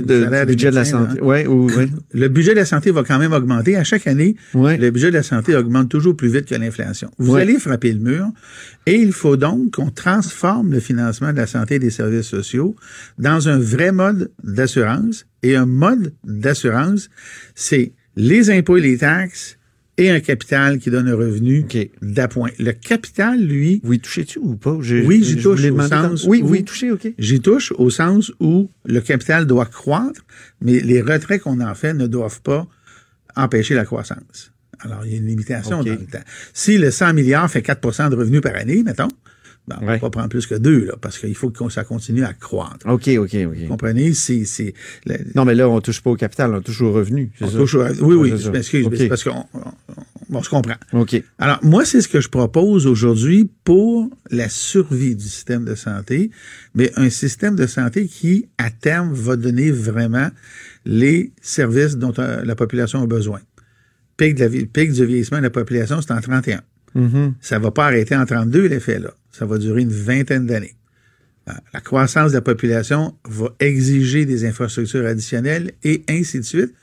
du 0.05 0.08
salaire 0.08 0.41
du 0.46 0.48
des 0.48 0.53
budget 0.55 0.72
de 0.72 0.75
la 0.75 0.86
santé. 0.86 1.15
là, 1.15 1.22
Oui, 1.24 1.46
ou, 1.48 1.67
oui. 1.77 1.86
Le 2.13 2.27
budget 2.27 2.51
de 2.51 2.60
la 2.60 2.64
santé 2.65 2.91
va 2.91 3.03
quand 3.03 3.19
même 3.19 3.34
augmenter. 3.34 3.75
À 3.75 3.84
chaque 3.84 4.07
année, 4.07 4.36
le 4.53 4.89
budget 4.89 5.07
de 5.07 5.17
la 5.17 5.24
santé 5.24 5.55
augmente 5.55 5.89
toujours 5.89 6.15
plus 6.15 6.29
vite 6.29 6.45
que 6.45 6.55
l'inflation. 6.55 7.10
Vous 7.17 7.36
allez 7.36 7.60
frapper 7.60 7.91
le 7.91 8.00
mur 8.00 8.27
et 8.86 8.95
il 8.95 9.12
faut 9.12 9.38
donc 9.38 9.75
qu'on 9.75 9.89
transforme 9.89 10.72
le 10.72 10.79
financement 10.79 11.31
de 11.31 11.38
la 11.38 11.48
santé 11.48 11.75
et 11.75 11.79
des 11.79 11.89
services 11.89 12.27
sociaux 12.27 12.75
dans 13.17 13.50
un 13.50 13.60
vrai 13.60 13.91
mode 13.91 14.31
d'assurance. 14.43 15.25
Et 15.43 15.55
un 15.55 15.67
mode 15.67 16.13
d'assurance, 16.24 17.10
c'est 17.53 17.93
les 18.15 18.50
impôts 18.50 18.77
et 18.77 18.81
les 18.81 18.98
taxes 18.98 19.57
et 19.97 20.09
un 20.09 20.19
capital 20.19 20.79
qui 20.79 20.89
donne 20.89 21.07
un 21.07 21.15
revenu 21.15 21.65
d'appoint. 22.01 22.49
Le 22.59 22.73
capital, 22.73 23.39
lui, 23.41 23.79
Vous 23.83 23.93
y 23.93 23.99
touchez-tu 23.99 24.39
ou 24.39 24.55
pas? 24.55 24.71
Oui, 24.73 25.23
j'y 25.23 25.37
touche 25.37 25.63
au 25.63 25.81
sens 25.81 26.25
Oui, 26.25 26.41
où- 26.43 26.55
touchez, 26.63 26.91
OK. 26.91 27.07
J'y 27.17 27.39
touche 27.39 27.71
au 27.77 27.89
sens 27.89 28.31
où 28.39 28.69
le 28.85 28.99
capital 28.99 29.45
doit 29.47 29.65
croître, 29.65 30.21
mais 30.61 30.79
les 30.81 31.01
retraits 31.01 31.41
qu'on 31.41 31.61
en 31.61 31.75
fait 31.75 31.93
ne 31.93 32.07
doivent 32.07 32.41
pas 32.41 32.67
empêcher 33.35 33.73
la 33.73 33.85
croissance. 33.85 34.51
Alors, 34.79 35.05
il 35.05 35.11
y 35.13 35.15
a 35.15 35.17
une 35.19 35.27
limitation 35.27 35.81
dans 35.83 35.91
le 35.91 35.97
temps. 35.97 36.19
Si 36.53 36.77
le 36.77 36.91
100 36.91 37.13
milliards 37.13 37.49
fait 37.49 37.61
4% 37.61 38.09
de 38.09 38.15
revenus 38.15 38.41
par 38.41 38.55
année, 38.55 38.83
mettons, 38.83 39.07
Ben, 39.67 39.77
on 39.81 39.86
Ouais. 39.88 39.93
va 39.93 40.00
pas 40.00 40.10
prendre 40.12 40.29
plus 40.29 40.45
que 40.45 40.53
deux, 40.55 40.86
là, 40.86 40.93
parce 41.01 41.17
qu'il 41.17 41.34
faut 41.34 41.50
que 41.50 41.69
ça 41.69 41.84
continue 41.84 42.24
à 42.24 42.34
croître. 42.34 42.86
OK, 42.88 43.10
OK, 43.17 43.34
Vous 43.36 43.50
OK. 43.63 43.67
comprenez? 43.67 44.13
C'est, 44.13 44.45
c'est, 44.45 44.74
Non, 45.34 45.43
mais 45.43 45.55
là, 45.55 45.67
on 45.67 45.81
touche 45.81 46.01
pas 46.01 46.12
au 46.12 46.15
capital, 46.15 46.53
on 46.53 46.62
touche 46.62 46.81
au 46.81 46.91
revenu. 46.91 47.31
c'est 47.39 47.45
on 47.45 47.50
ça? 47.50 47.57
touche 47.57 47.74
au- 47.75 47.84
oui, 48.05 48.15
oui, 48.15 48.34
je 48.38 48.51
m'excuse, 48.51 48.88
parce 49.10 49.24
qu'on 49.24 49.43
on, 49.55 50.36
on- 50.38 50.43
se 50.43 50.50
comprend. 50.50 50.75
OK. 50.93 51.19
Alors, 51.39 51.57
moi, 51.63 51.84
c'est 51.84 52.01
ce 52.01 52.07
que 52.07 52.22
je 52.22 52.29
propose 52.29 52.86
aujourd'hui 52.86 53.50
pour 53.63 54.10
la 54.29 54.50
survie 54.50 55.15
du 55.15 55.24
système 55.25 55.65
de 55.65 55.74
santé, 55.74 56.29
mais 56.75 56.91
un 56.95 57.10
système 57.10 57.55
de 57.55 57.65
santé 57.65 58.05
qui, 58.05 58.48
à 58.60 58.69
terme, 58.69 59.13
va 59.13 59.36
donner 59.36 59.72
vraiment 59.72 60.29
les 60.86 61.31
services 61.41 61.98
dont 61.98 62.13
euh, 62.19 62.43
la 62.45 62.55
population 62.55 63.01
a 63.01 63.07
besoin. 63.07 63.39
Pic, 64.17 64.36
de 64.36 64.43
la 64.45 64.50
pic 64.72 64.91
du 64.91 65.05
vieillissement 65.05 65.39
de 65.39 65.43
la 65.43 65.50
population, 65.50 66.00
c'est 66.01 66.12
en 66.13 66.22
31. 66.22 66.62
Mhm. 66.93 67.34
Ça 67.41 67.60
va 67.60 67.72
pas 67.72 67.86
arrêter 67.88 68.15
en 68.15 68.25
32, 68.25 68.67
l'effet, 68.67 69.00
là. 69.00 69.13
Ça 69.38 69.46
va 69.46 69.58
durer 69.58 69.82
une 69.82 69.92
vingtaine 69.92 70.46
d'années. 70.46 70.75
Euh, 71.50 71.51
La 71.74 71.82
croissance 71.82 72.32
de 72.32 72.38
la 72.38 72.42
population 72.42 73.15
va 73.27 73.48
exiger 73.60 74.25
des 74.25 74.46
infrastructures 74.46 75.06
additionnelles 75.06 75.74
et 75.84 76.06
ainsi 76.08 76.39
de 76.39 76.46
suite. 76.46 76.74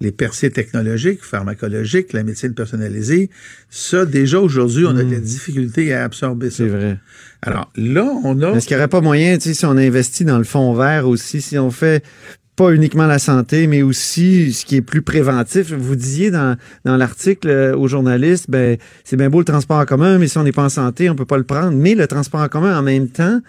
Les 0.00 0.12
percées 0.12 0.50
technologiques, 0.50 1.22
pharmacologiques, 1.22 2.12
la 2.12 2.22
médecine 2.22 2.54
personnalisée, 2.54 3.30
ça, 3.70 4.04
déjà 4.04 4.40
aujourd'hui, 4.40 4.84
on 4.84 4.96
a 4.96 5.04
de 5.04 5.10
la 5.10 5.20
difficulté 5.20 5.94
à 5.94 6.04
absorber 6.04 6.50
ça. 6.50 6.56
C'est 6.58 6.68
vrai. 6.68 6.98
Alors 7.40 7.72
là, 7.76 8.04
on 8.24 8.42
a... 8.42 8.50
Est-ce 8.56 8.66
qu'il 8.66 8.76
n'y 8.76 8.80
aurait 8.80 8.88
pas 8.88 9.00
moyen, 9.00 9.38
tu 9.38 9.44
sais, 9.48 9.54
si 9.54 9.64
on 9.64 9.76
investit 9.76 10.24
dans 10.24 10.38
le 10.38 10.44
fonds 10.44 10.74
vert 10.74 11.08
aussi, 11.08 11.40
si 11.40 11.56
on 11.56 11.70
fait 11.70 12.04
pas 12.54 12.70
uniquement 12.72 13.06
la 13.06 13.18
santé, 13.18 13.66
mais 13.66 13.82
aussi 13.82 14.52
ce 14.52 14.66
qui 14.66 14.76
est 14.76 14.82
plus 14.82 15.00
préventif. 15.02 15.72
Vous 15.72 15.96
disiez 15.96 16.30
dans, 16.30 16.56
dans 16.84 16.96
l'article 16.96 17.48
euh, 17.48 17.76
aux 17.76 17.88
journalistes, 17.88 18.46
ben, 18.50 18.76
c'est 19.04 19.16
bien 19.16 19.30
beau 19.30 19.38
le 19.38 19.44
transport 19.46 19.78
en 19.78 19.86
commun, 19.86 20.18
mais 20.18 20.28
si 20.28 20.36
on 20.38 20.42
n'est 20.44 20.52
pas 20.52 20.64
en 20.64 20.68
santé, 20.68 21.08
on 21.08 21.14
peut 21.14 21.24
pas 21.24 21.38
le 21.38 21.44
prendre. 21.44 21.72
Mais 21.72 21.94
le 21.94 22.06
transport 22.06 22.40
en 22.42 22.48
commun, 22.48 22.78
en 22.78 22.82
même 22.82 23.08
temps, 23.08 23.40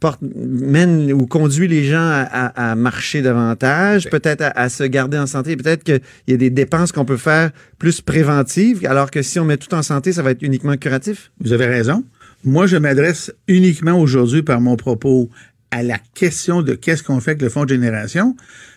porte, 0.00 0.20
mène 0.22 1.12
ou 1.12 1.26
conduit 1.26 1.68
les 1.68 1.84
gens 1.84 1.98
à, 2.00 2.22
à- 2.22 2.70
à 2.70 2.74
marcher 2.74 3.20
davantage, 3.22 4.08
peut-être 4.10 4.40
à, 4.42 4.48
à 4.58 4.68
se 4.70 4.84
garder 4.84 5.18
en 5.18 5.26
santé. 5.26 5.56
Peut-être 5.56 5.84
qu'il 5.84 6.00
y 6.28 6.32
a 6.32 6.36
des 6.38 6.50
dépenses 6.50 6.92
qu'on 6.92 7.04
peut 7.04 7.16
faire 7.18 7.50
plus 7.78 8.00
préventives, 8.00 8.86
alors 8.86 9.10
que 9.10 9.20
si 9.22 9.38
on 9.38 9.44
met 9.44 9.58
tout 9.58 9.74
en 9.74 9.82
santé, 9.82 10.12
ça 10.14 10.22
va 10.22 10.30
être 10.30 10.42
uniquement 10.42 10.76
curatif. 10.78 11.30
Vous 11.40 11.52
avez 11.52 11.66
raison. 11.66 12.04
Moi, 12.44 12.66
je 12.66 12.76
m'adresse 12.76 13.32
uniquement 13.48 13.98
aujourd'hui 13.98 14.42
par 14.42 14.60
mon 14.60 14.76
propos 14.76 15.28
à 15.70 15.82
la 15.82 15.98
question 16.14 16.62
de 16.62 16.74
qu'est-ce 16.74 17.02
qu'on 17.02 17.20
fait 17.20 17.32
avec 17.32 17.42
le 17.42 17.48
fonds 17.48 17.64
de 17.64 17.70
génération. 17.70 18.36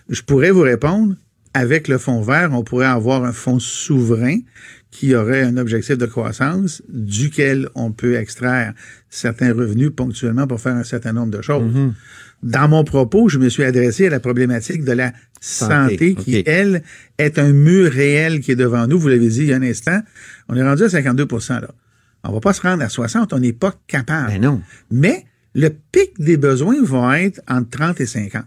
Je 0.09 0.21
pourrais 0.21 0.51
vous 0.51 0.61
répondre, 0.61 1.15
avec 1.53 1.87
le 1.87 1.97
fonds 1.97 2.21
vert, 2.21 2.49
on 2.53 2.63
pourrait 2.63 2.85
avoir 2.85 3.23
un 3.23 3.31
fonds 3.31 3.59
souverain 3.59 4.37
qui 4.91 5.15
aurait 5.15 5.43
un 5.43 5.57
objectif 5.57 5.97
de 5.97 6.05
croissance 6.05 6.81
duquel 6.89 7.69
on 7.75 7.91
peut 7.91 8.15
extraire 8.15 8.73
certains 9.09 9.53
revenus 9.53 9.91
ponctuellement 9.95 10.47
pour 10.47 10.59
faire 10.59 10.75
un 10.75 10.83
certain 10.83 11.13
nombre 11.13 11.31
de 11.31 11.41
choses. 11.41 11.71
Dans 12.41 12.69
mon 12.69 12.83
propos, 12.83 13.29
je 13.29 13.37
me 13.37 13.49
suis 13.49 13.63
adressé 13.63 14.07
à 14.07 14.09
la 14.09 14.19
problématique 14.19 14.83
de 14.83 14.93
la 14.93 15.11
santé, 15.41 16.15
Santé, 16.15 16.15
qui, 16.15 16.43
elle, 16.45 16.83
est 17.17 17.37
un 17.37 17.51
mur 17.51 17.91
réel 17.91 18.39
qui 18.39 18.51
est 18.51 18.55
devant 18.55 18.87
nous. 18.87 18.99
Vous 18.99 19.09
l'avez 19.09 19.27
dit 19.27 19.41
il 19.41 19.47
y 19.47 19.53
a 19.53 19.57
un 19.57 19.61
instant. 19.61 19.99
On 20.47 20.55
est 20.55 20.63
rendu 20.63 20.83
à 20.83 20.89
52 20.89 21.27
là. 21.49 21.71
On 22.23 22.33
va 22.33 22.39
pas 22.39 22.53
se 22.53 22.61
rendre 22.61 22.83
à 22.83 22.89
60, 22.89 23.33
on 23.33 23.39
n'est 23.39 23.53
pas 23.53 23.73
capable. 23.87 24.27
Ben 24.27 24.41
non. 24.41 24.61
Mais 24.91 25.25
le 25.55 25.69
pic 25.69 26.19
des 26.19 26.37
besoins 26.37 26.81
va 26.83 27.21
être 27.21 27.41
entre 27.47 27.69
30 27.69 28.01
et 28.01 28.05
50. 28.05 28.43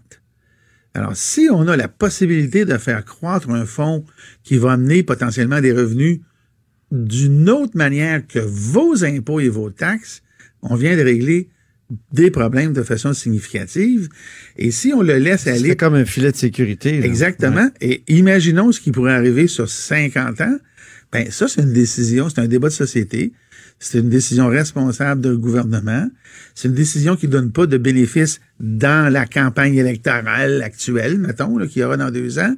Alors, 0.94 1.16
si 1.16 1.48
on 1.50 1.66
a 1.68 1.76
la 1.76 1.88
possibilité 1.88 2.64
de 2.64 2.76
faire 2.76 3.04
croître 3.04 3.50
un 3.50 3.64
fonds 3.64 4.04
qui 4.42 4.58
va 4.58 4.72
amener 4.72 5.02
potentiellement 5.02 5.60
des 5.60 5.72
revenus 5.72 6.20
d'une 6.90 7.48
autre 7.48 7.76
manière 7.76 8.26
que 8.26 8.38
vos 8.38 9.04
impôts 9.04 9.40
et 9.40 9.48
vos 9.48 9.70
taxes, 9.70 10.22
on 10.60 10.76
vient 10.76 10.96
de 10.96 11.02
régler 11.02 11.48
des 12.12 12.30
problèmes 12.30 12.72
de 12.72 12.82
façon 12.82 13.12
significative. 13.12 14.08
Et 14.56 14.70
si 14.70 14.92
on 14.94 15.02
le 15.02 15.18
laisse 15.18 15.46
aller 15.46 15.70
C'est 15.70 15.76
comme 15.76 15.94
un 15.94 16.04
filet 16.04 16.32
de 16.32 16.36
sécurité. 16.36 17.00
là. 17.00 17.06
Exactement. 17.06 17.68
Et 17.80 18.02
imaginons 18.08 18.72
ce 18.72 18.80
qui 18.80 18.92
pourrait 18.92 19.14
arriver 19.14 19.46
sur 19.46 19.68
50 19.68 20.40
ans. 20.42 20.58
Ben, 21.10 21.30
ça, 21.30 21.48
c'est 21.48 21.62
une 21.62 21.72
décision, 21.72 22.28
c'est 22.28 22.40
un 22.40 22.48
débat 22.48 22.68
de 22.68 22.72
société. 22.74 23.32
C'est 23.82 23.98
une 23.98 24.08
décision 24.08 24.46
responsable 24.46 25.20
d'un 25.20 25.34
gouvernement. 25.34 26.08
C'est 26.54 26.68
une 26.68 26.74
décision 26.74 27.16
qui 27.16 27.26
donne 27.26 27.50
pas 27.50 27.66
de 27.66 27.76
bénéfices 27.76 28.40
dans 28.60 29.12
la 29.12 29.26
campagne 29.26 29.74
électorale 29.74 30.62
actuelle, 30.62 31.18
mettons, 31.18 31.58
qu'il 31.66 31.82
y 31.82 31.84
aura 31.84 31.96
dans 31.96 32.12
deux 32.12 32.38
ans. 32.38 32.54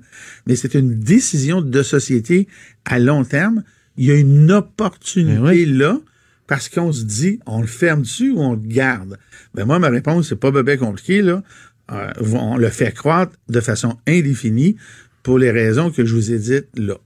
Mais 0.47 0.55
c'est 0.55 0.75
une 0.75 1.01
décision 1.01 1.63
de 1.63 1.83
société 1.83 2.47
à 2.85 2.99
long 2.99 3.25
terme. 3.25 3.63
Il 3.97 4.05
y 4.05 4.11
a 4.11 4.17
une 4.17 4.53
opportunité 4.53 5.39
Ben 5.39 5.49
oui. 5.49 5.65
là 5.65 5.99
parce 6.47 6.69
qu'on 6.69 6.93
se 6.93 7.05
dit, 7.05 7.41
on 7.47 7.63
le 7.63 7.67
ferme 7.67 8.03
dessus 8.03 8.31
ou 8.31 8.41
on 8.41 8.53
le 8.53 8.61
garde? 8.61 9.17
Ben 9.55 9.65
moi, 9.65 9.79
ma 9.79 9.89
réponse, 9.89 10.29
c'est 10.29 10.37
pas 10.37 10.51
bébé 10.51 10.77
compliqué, 10.77 11.23
là. 11.23 11.43
Euh, 11.91 12.13
on 12.35 12.59
le 12.59 12.69
fait 12.69 12.93
croître 12.93 13.33
de 13.49 13.61
façon 13.61 13.97
indéfinie 14.07 14.77
pour 15.23 15.39
les 15.39 15.51
raisons 15.51 15.91
que 15.91 16.05
je 16.05 16.15
vous 16.15 16.33
ai 16.33 16.39
dites 16.39 16.69
là. 16.77 16.99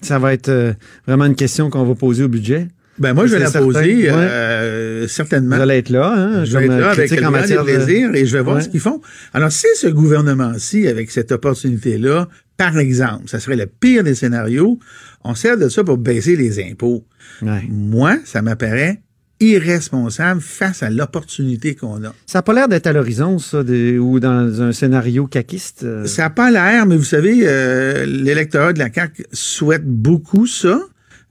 Ça 0.00 0.18
va 0.18 0.32
être 0.32 0.48
euh, 0.48 0.72
vraiment 1.06 1.26
une 1.26 1.34
question 1.34 1.68
qu'on 1.68 1.84
va 1.84 1.94
poser 1.94 2.24
au 2.24 2.28
budget. 2.28 2.68
Ben 2.98 3.14
moi, 3.14 3.26
je 3.26 3.32
vais 3.34 3.38
la 3.38 3.46
certain, 3.50 3.66
poser 3.66 3.94
ouais. 4.04 4.10
euh, 4.12 5.06
certainement. 5.08 5.56
Vous 5.56 5.62
allez 5.62 5.76
être 5.76 5.90
là, 5.90 6.12
hein, 6.16 6.44
Je 6.44 6.56
vais 6.58 6.64
être 6.64 6.70
là 6.70 6.76
euh, 6.76 6.84
avec 6.92 6.98
critique 7.06 7.20
le 7.20 7.26
en 7.26 7.30
matière 7.30 7.64
de- 7.64 7.70
plaisirs 7.72 8.14
et 8.14 8.26
je 8.26 8.36
vais 8.36 8.42
voir 8.42 8.56
Ouais. 8.56 8.62
ce 8.62 8.68
qu'ils 8.68 8.80
font. 8.80 9.00
Alors, 9.34 9.52
si 9.52 9.66
ce 9.76 9.86
gouvernement-ci, 9.86 10.86
avec 10.88 11.10
cette 11.10 11.30
opportunité-là, 11.32 12.28
par 12.56 12.76
exemple, 12.78 13.24
ça 13.28 13.38
serait 13.38 13.56
le 13.56 13.66
pire 13.66 14.02
des 14.02 14.14
scénarios, 14.14 14.78
on 15.24 15.34
sert 15.34 15.56
de 15.58 15.68
ça 15.68 15.84
pour 15.84 15.98
baisser 15.98 16.34
les 16.36 16.60
impôts. 16.64 17.04
Ouais. 17.42 17.62
Moi, 17.68 18.18
ça 18.24 18.42
m'apparaît 18.42 19.00
irresponsable 19.40 20.40
face 20.40 20.82
à 20.82 20.90
l'opportunité 20.90 21.74
qu'on 21.74 22.02
a. 22.04 22.12
Ça 22.26 22.38
n'a 22.38 22.42
pas 22.42 22.52
l'air 22.52 22.68
d'être 22.68 22.86
à 22.86 22.92
l'horizon, 22.92 23.38
ça, 23.38 23.62
de- 23.62 23.98
ou 23.98 24.18
dans 24.20 24.62
un 24.62 24.72
scénario 24.72 25.26
caquiste. 25.26 25.82
euh. 25.84 26.04
Ça 26.06 26.22
n'a 26.22 26.30
pas 26.30 26.50
l'air, 26.50 26.86
mais 26.86 26.96
vous 26.96 27.04
savez, 27.04 27.42
euh, 27.44 28.04
l'électorat 28.06 28.72
de 28.72 28.78
la 28.80 28.92
CAQ 28.92 29.24
souhaite 29.32 29.84
beaucoup 29.86 30.46
ça. 30.46 30.80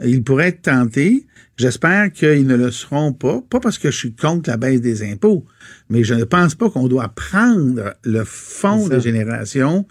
Il 0.04 0.24
pourrait 0.24 0.50
être 0.50 0.64
tenté. 0.64 1.26
J'espère 1.58 2.12
qu'ils 2.12 2.46
ne 2.46 2.56
le 2.56 2.72
seront 2.72 3.14
pas. 3.14 3.42
Pas 3.50 3.60
parce 3.60 3.78
que 3.78 3.90
je 3.90 3.98
suis 3.98 4.14
contre 4.14 4.50
la 4.50 4.58
baisse 4.58 4.82
des 4.82 5.04
impôts, 5.10 5.46
mais 5.90 6.04
je 6.04 6.14
ne 6.14 6.24
pense 6.24 6.54
pas 6.56 6.70
qu'on 6.70 6.88
doit 6.88 7.10
prendre 7.10 7.96
le 8.04 8.24
fonds 8.24 8.88
de 8.88 9.00
génération 9.00 9.88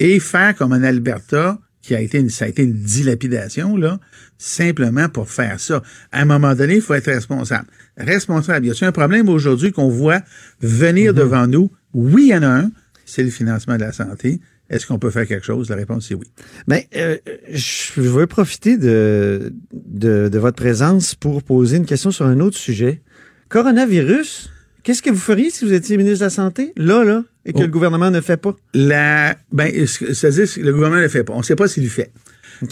et 0.00 0.18
faire 0.18 0.54
comme 0.56 0.72
en 0.72 0.82
Alberta, 0.82 1.58
qui 1.80 1.94
a 1.94 2.00
été 2.00 2.18
une, 2.18 2.28
ça 2.28 2.46
a 2.46 2.48
été 2.48 2.64
une 2.64 2.72
dilapidation, 2.72 3.76
là, 3.76 4.00
simplement 4.38 5.08
pour 5.08 5.30
faire 5.30 5.60
ça. 5.60 5.82
À 6.10 6.22
un 6.22 6.24
moment 6.24 6.54
donné, 6.54 6.76
il 6.76 6.80
faut 6.82 6.94
être 6.94 7.12
responsable. 7.12 7.68
Responsable. 7.96 8.66
Y 8.66 8.70
a-t-il 8.70 8.86
un 8.86 8.92
problème 8.92 9.28
aujourd'hui 9.28 9.70
qu'on 9.70 9.88
voit 9.88 10.20
venir 10.60 11.12
Mm-hmm. 11.12 11.16
devant 11.16 11.46
nous? 11.46 11.70
Oui, 11.94 12.24
il 12.24 12.28
y 12.30 12.34
en 12.34 12.42
a 12.42 12.48
un. 12.48 12.70
C'est 13.04 13.22
le 13.22 13.30
financement 13.30 13.76
de 13.76 13.82
la 13.82 13.92
santé. 13.92 14.40
Est-ce 14.68 14.86
qu'on 14.86 14.98
peut 14.98 15.10
faire 15.10 15.26
quelque 15.26 15.46
chose? 15.46 15.68
La 15.70 15.76
réponse 15.76 16.10
est 16.10 16.14
oui. 16.14 16.26
Ben, 16.66 16.80
euh, 16.96 17.16
je 17.52 18.00
veux 18.00 18.26
profiter 18.26 18.76
de, 18.76 19.52
de, 19.72 20.28
de 20.28 20.38
votre 20.38 20.56
présence 20.56 21.14
pour 21.14 21.42
poser 21.42 21.76
une 21.76 21.86
question 21.86 22.10
sur 22.10 22.26
un 22.26 22.40
autre 22.40 22.56
sujet. 22.56 23.00
Coronavirus, 23.48 24.50
qu'est-ce 24.82 25.02
que 25.02 25.10
vous 25.10 25.16
feriez 25.18 25.50
si 25.50 25.64
vous 25.64 25.72
étiez 25.72 25.96
ministre 25.96 26.18
de 26.20 26.24
la 26.24 26.30
Santé, 26.30 26.72
là, 26.76 27.04
là, 27.04 27.24
et 27.44 27.52
que 27.52 27.58
Oh. 27.58 27.62
le 27.62 27.68
gouvernement 27.68 28.10
ne 28.10 28.20
fait 28.20 28.36
pas? 28.36 28.54
La, 28.74 29.36
ben, 29.52 29.86
ce- 29.86 30.12
c'est-à-dire 30.12 30.52
que 30.52 30.60
le 30.60 30.72
gouvernement 30.72 30.98
ne 30.98 31.04
le 31.04 31.08
fait 31.08 31.24
pas. 31.24 31.32
On 31.32 31.38
ne 31.38 31.42
sait 31.44 31.56
pas 31.56 31.68
s'il 31.68 31.84
le 31.84 31.88
fait. 31.88 32.10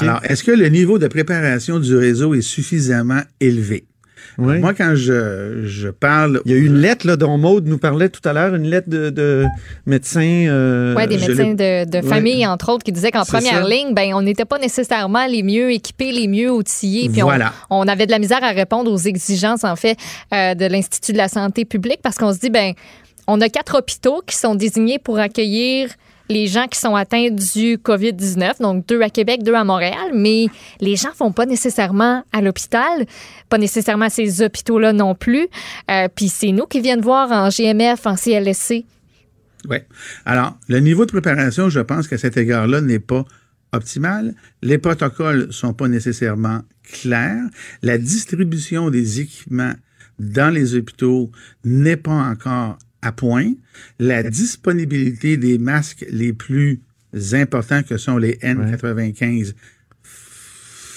Alors, 0.00 0.20
est-ce 0.24 0.42
que 0.44 0.50
le 0.50 0.68
niveau 0.68 0.98
de 0.98 1.06
préparation 1.08 1.78
du 1.78 1.94
réseau 1.96 2.34
est 2.34 2.40
suffisamment 2.42 3.20
élevé? 3.40 3.86
Oui. 4.38 4.58
Moi, 4.58 4.74
quand 4.74 4.94
je, 4.94 5.62
je 5.66 5.88
parle... 5.88 6.40
Il 6.44 6.52
y 6.52 6.54
a 6.54 6.58
eu 6.58 6.66
une 6.66 6.78
lettre 6.80 7.06
là, 7.06 7.16
dont 7.16 7.36
Maude 7.38 7.66
nous 7.66 7.78
parlait 7.78 8.08
tout 8.08 8.26
à 8.28 8.32
l'heure, 8.32 8.54
une 8.54 8.68
lettre 8.68 8.88
de, 8.88 9.10
de 9.10 9.44
médecins. 9.86 10.20
euh, 10.48 10.94
Oui, 10.96 11.06
des 11.06 11.18
médecins 11.18 11.54
de, 11.54 11.84
de 11.90 11.96
Ouais. 11.98 12.02
famille, 12.02 12.46
entre 12.46 12.72
autres, 12.72 12.84
qui 12.84 12.92
disaient 12.92 13.10
qu'en 13.10 13.24
première 13.24 13.62
ça. 13.62 13.68
ligne, 13.68 13.94
ben, 13.94 14.12
on 14.14 14.22
n'était 14.22 14.44
pas 14.44 14.58
nécessairement 14.58 15.26
les 15.26 15.42
mieux 15.42 15.70
équipés, 15.72 16.12
les 16.12 16.26
mieux 16.28 16.50
outillés. 16.50 17.08
Puis 17.08 17.22
on- 17.22 17.26
Voilà. 17.26 17.52
on, 17.70 17.86
avait 17.88 18.06
de 18.06 18.10
la 18.10 18.18
misère 18.18 18.42
à 18.42 18.50
répondre 18.50 18.90
aux 18.92 18.96
exigences, 18.98 19.64
en 19.64 19.76
fait, 19.76 19.96
euh, 20.32 20.54
de 20.54 20.66
l'Institut 20.66 21.12
de 21.12 21.18
la 21.18 21.28
santé 21.28 21.64
publique 21.64 22.00
parce 22.02 22.16
qu'on 22.16 22.32
se 22.32 22.38
dit, 22.38 22.50
ben, 22.50 22.72
on 23.26 23.40
a 23.40 23.48
quatre 23.48 23.78
hôpitaux 23.78 24.22
qui 24.26 24.36
sont 24.36 24.54
désignés 24.54 24.98
pour 24.98 25.18
accueillir 25.18 25.88
les 26.28 26.46
gens 26.46 26.66
qui 26.66 26.78
sont 26.78 26.94
atteints 26.94 27.30
du 27.30 27.76
COVID-19, 27.76 28.60
donc 28.60 28.86
deux 28.86 29.00
à 29.02 29.10
Québec, 29.10 29.42
deux 29.42 29.54
à 29.54 29.64
Montréal, 29.64 30.12
mais 30.14 30.46
les 30.80 30.96
gens 30.96 31.10
vont 31.18 31.32
pas 31.32 31.46
nécessairement 31.46 32.24
à 32.32 32.40
l'hôpital, 32.40 33.06
pas 33.48 33.58
nécessairement 33.58 34.06
à 34.06 34.10
ces 34.10 34.42
hôpitaux-là 34.42 34.92
non 34.92 35.14
plus. 35.14 35.48
Euh, 35.90 36.08
Puis 36.14 36.28
c'est 36.28 36.52
nous 36.52 36.66
qui 36.66 36.80
viennent 36.80 37.02
voir 37.02 37.30
en 37.30 37.48
GMF, 37.50 38.06
en 38.06 38.16
CLSC. 38.16 38.84
Oui. 39.68 39.78
Alors, 40.24 40.56
le 40.68 40.80
niveau 40.80 41.06
de 41.06 41.10
préparation, 41.10 41.68
je 41.68 41.80
pense 41.80 42.08
qu'à 42.08 42.18
cet 42.18 42.36
égard-là, 42.36 42.80
n'est 42.80 42.98
pas 42.98 43.24
optimal. 43.72 44.34
Les 44.62 44.78
protocoles 44.78 45.52
sont 45.52 45.74
pas 45.74 45.88
nécessairement 45.88 46.60
clairs. 46.82 47.44
La 47.82 47.98
distribution 47.98 48.90
des 48.90 49.20
équipements 49.20 49.72
dans 50.18 50.52
les 50.52 50.74
hôpitaux 50.74 51.30
n'est 51.64 51.96
pas 51.96 52.12
encore 52.12 52.78
à 53.04 53.12
point. 53.12 53.52
La 53.98 54.22
disponibilité 54.22 55.36
des 55.36 55.58
masques 55.58 56.04
les 56.10 56.32
plus 56.32 56.80
importants 57.32 57.82
que 57.82 57.96
sont 57.96 58.18
les 58.18 58.34
N95 58.36 59.54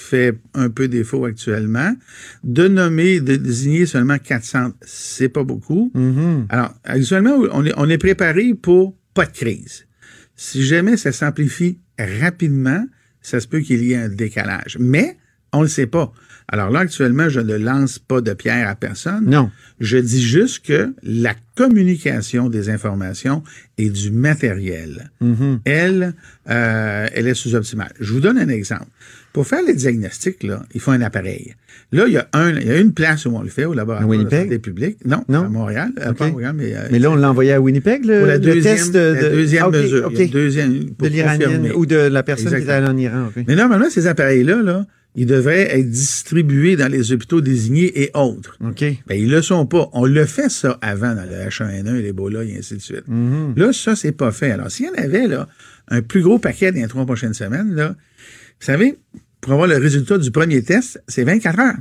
fait 0.08 0.38
un 0.54 0.70
peu 0.70 0.88
défaut 0.88 1.26
actuellement. 1.26 1.94
De 2.42 2.66
nommer, 2.66 3.20
de 3.20 3.36
désigner 3.36 3.84
seulement 3.86 4.18
400, 4.18 4.72
c'est 4.80 5.28
pas 5.28 5.44
beaucoup. 5.44 5.92
Mhm. 5.94 6.46
Alors, 6.48 6.74
actuellement, 6.84 7.36
on 7.52 7.64
est, 7.64 7.74
on 7.76 7.88
est 7.88 7.98
préparé 7.98 8.54
pour 8.54 8.96
pas 9.12 9.26
de 9.26 9.32
crise. 9.32 9.86
Si 10.34 10.64
jamais 10.64 10.96
ça 10.96 11.12
s'amplifie 11.12 11.78
rapidement, 11.98 12.84
ça 13.20 13.40
se 13.40 13.46
peut 13.46 13.60
qu'il 13.60 13.84
y 13.84 13.92
ait 13.92 13.96
un 13.96 14.08
décalage. 14.08 14.78
Mais, 14.80 15.18
on 15.52 15.62
le 15.62 15.68
sait 15.68 15.86
pas. 15.86 16.12
Alors 16.50 16.70
là, 16.70 16.80
actuellement, 16.80 17.28
je 17.28 17.40
ne 17.40 17.56
lance 17.56 17.98
pas 17.98 18.20
de 18.22 18.32
pierre 18.32 18.68
à 18.68 18.74
personne. 18.74 19.26
Non. 19.26 19.50
Je 19.80 19.98
dis 19.98 20.22
juste 20.22 20.64
que 20.64 20.94
la 21.02 21.34
communication 21.56 22.48
des 22.48 22.70
informations 22.70 23.42
et 23.76 23.90
du 23.90 24.10
matériel, 24.10 25.10
Mhm. 25.20 25.60
elle, 25.66 26.14
euh, 26.48 27.06
elle 27.12 27.28
est 27.28 27.34
sous-optimale. 27.34 27.92
Je 28.00 28.12
vous 28.12 28.20
donne 28.20 28.38
un 28.38 28.48
exemple. 28.48 28.86
Pour 29.34 29.46
faire 29.46 29.60
les 29.66 29.74
diagnostics, 29.74 30.42
là, 30.42 30.62
il 30.74 30.80
faut 30.80 30.90
un 30.90 31.02
appareil. 31.02 31.54
Là, 31.92 32.04
il 32.06 32.14
y 32.14 32.16
a 32.16 32.26
un, 32.32 32.50
il 32.56 32.66
y 32.66 32.70
a 32.70 32.78
une 32.78 32.92
place 32.94 33.26
où 33.26 33.30
on 33.36 33.42
le 33.42 33.48
fait, 33.50 33.66
au 33.66 33.74
laboratoire 33.74 34.10
À 34.10 34.12
de 34.14 34.18
Winnipeg? 34.18 34.44
santé 34.44 34.58
publique. 34.58 34.98
Non, 35.04 35.22
Non? 35.28 35.44
à 35.44 35.48
Montréal. 35.48 35.90
euh, 36.00 36.12
Pas 36.14 36.26
à. 36.26 36.30
Montréal, 36.30 36.54
mais, 36.56 36.74
euh, 36.74 36.88
Mais 36.90 36.98
là, 36.98 37.10
on 37.10 37.14
l'a 37.14 37.30
envoyé 37.30 37.52
à 37.52 37.60
Winnipeg, 37.60 38.04
le, 38.06 38.18
pour 38.18 38.26
la 38.26 38.34
le 38.38 38.40
deuxième, 38.40 38.76
test 38.76 38.94
de, 38.94 38.98
la 38.98 39.28
deuxième 39.30 39.64
Ah, 39.66 39.70
mesure. 39.70 40.06
ok. 40.06 40.12
Il 40.14 40.18
y 40.18 40.22
a 40.22 40.24
une 40.24 40.30
deuxième, 40.30 40.84
pour 40.96 41.08
de 41.10 41.22
confirmer. 41.22 41.72
ou 41.72 41.84
de 41.86 41.96
la 41.96 42.22
personne 42.22 42.48
qui 42.58 42.66
est 42.66 42.70
allée 42.70 42.86
en 42.88 42.96
Iran. 42.96 43.28
Mais 43.46 43.54
normalement, 43.54 43.90
ces 43.90 44.06
appareils-là, 44.06 44.62
là, 44.62 44.86
ils 45.14 45.26
devraient 45.26 45.78
être 45.78 45.90
distribués 45.90 46.76
dans 46.76 46.90
les 46.90 47.12
hôpitaux 47.12 47.40
désignés 47.40 48.02
et 48.02 48.10
autres. 48.14 48.56
OK. 48.64 48.84
Ben, 49.06 49.14
ils 49.14 49.30
le 49.30 49.42
sont 49.42 49.66
pas. 49.66 49.88
On 49.92 50.04
le 50.04 50.26
fait 50.26 50.48
ça 50.48 50.78
avant 50.80 51.14
dans 51.14 51.24
le 51.24 51.48
H1N1, 51.48 52.00
l'Ebola 52.00 52.44
et 52.44 52.56
ainsi 52.56 52.74
de 52.74 52.80
suite. 52.80 53.08
Mhm. 53.08 53.54
Là, 53.56 53.72
ça, 53.72 53.96
c'est 53.96 54.12
pas 54.12 54.30
fait. 54.30 54.52
Alors, 54.52 54.70
s'il 54.70 54.86
y 54.86 54.88
en 54.88 54.94
avait, 54.94 55.26
là, 55.26 55.48
un 55.88 56.02
plus 56.02 56.22
gros 56.22 56.38
paquet 56.38 56.70
dans 56.72 56.80
les 56.80 56.88
trois 56.88 57.06
prochaines 57.06 57.34
semaines, 57.34 57.74
là, 57.74 57.88
vous 57.88 58.66
savez, 58.66 58.96
pour 59.40 59.52
avoir 59.52 59.68
le 59.68 59.76
résultat 59.76 60.18
du 60.18 60.30
premier 60.30 60.62
test, 60.62 61.02
c'est 61.08 61.24
24 61.24 61.58
heures. 61.58 61.76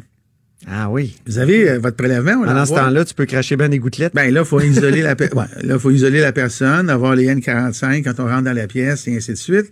Ah 0.66 0.90
oui. 0.90 1.16
Vous 1.28 1.38
avez 1.38 1.70
euh, 1.70 1.80
votre 1.80 1.96
prélèvement, 1.96 2.44
Pendant 2.44 2.66
ce 2.66 2.74
temps-là, 2.74 3.06
tu 3.06 3.14
peux 3.14 3.26
cracher 3.26 3.56
bien 3.56 3.70
des 3.70 3.78
gouttelettes. 3.80 4.14
Ben 4.16 4.34
là, 4.34 4.44
faut 4.44 4.60
isoler 4.62 5.02
la 5.02 5.16
pe- 5.16 5.34
ouais, 5.36 5.46
là, 5.64 5.78
faut 5.78 5.92
isoler 5.92 6.20
la 6.20 6.32
personne, 6.32 6.90
avoir 6.90 7.16
les 7.16 7.28
N45 7.28 8.04
quand 8.04 8.20
on 8.20 8.28
rentre 8.28 8.44
dans 8.44 8.54
la 8.56 8.68
pièce 8.68 9.08
et 9.08 9.16
ainsi 9.16 9.32
de 9.32 9.38
suite. 9.38 9.72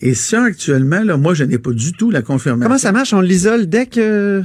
Et 0.00 0.14
ça, 0.14 0.44
actuellement, 0.44 1.02
là, 1.02 1.16
moi, 1.16 1.34
je 1.34 1.44
n'ai 1.44 1.58
pas 1.58 1.72
du 1.72 1.92
tout 1.92 2.10
la 2.10 2.22
confirmation. 2.22 2.68
Comment 2.68 2.78
ça 2.78 2.92
marche? 2.92 3.12
On 3.12 3.20
l'isole 3.20 3.66
dès 3.66 3.86
que. 3.86 4.42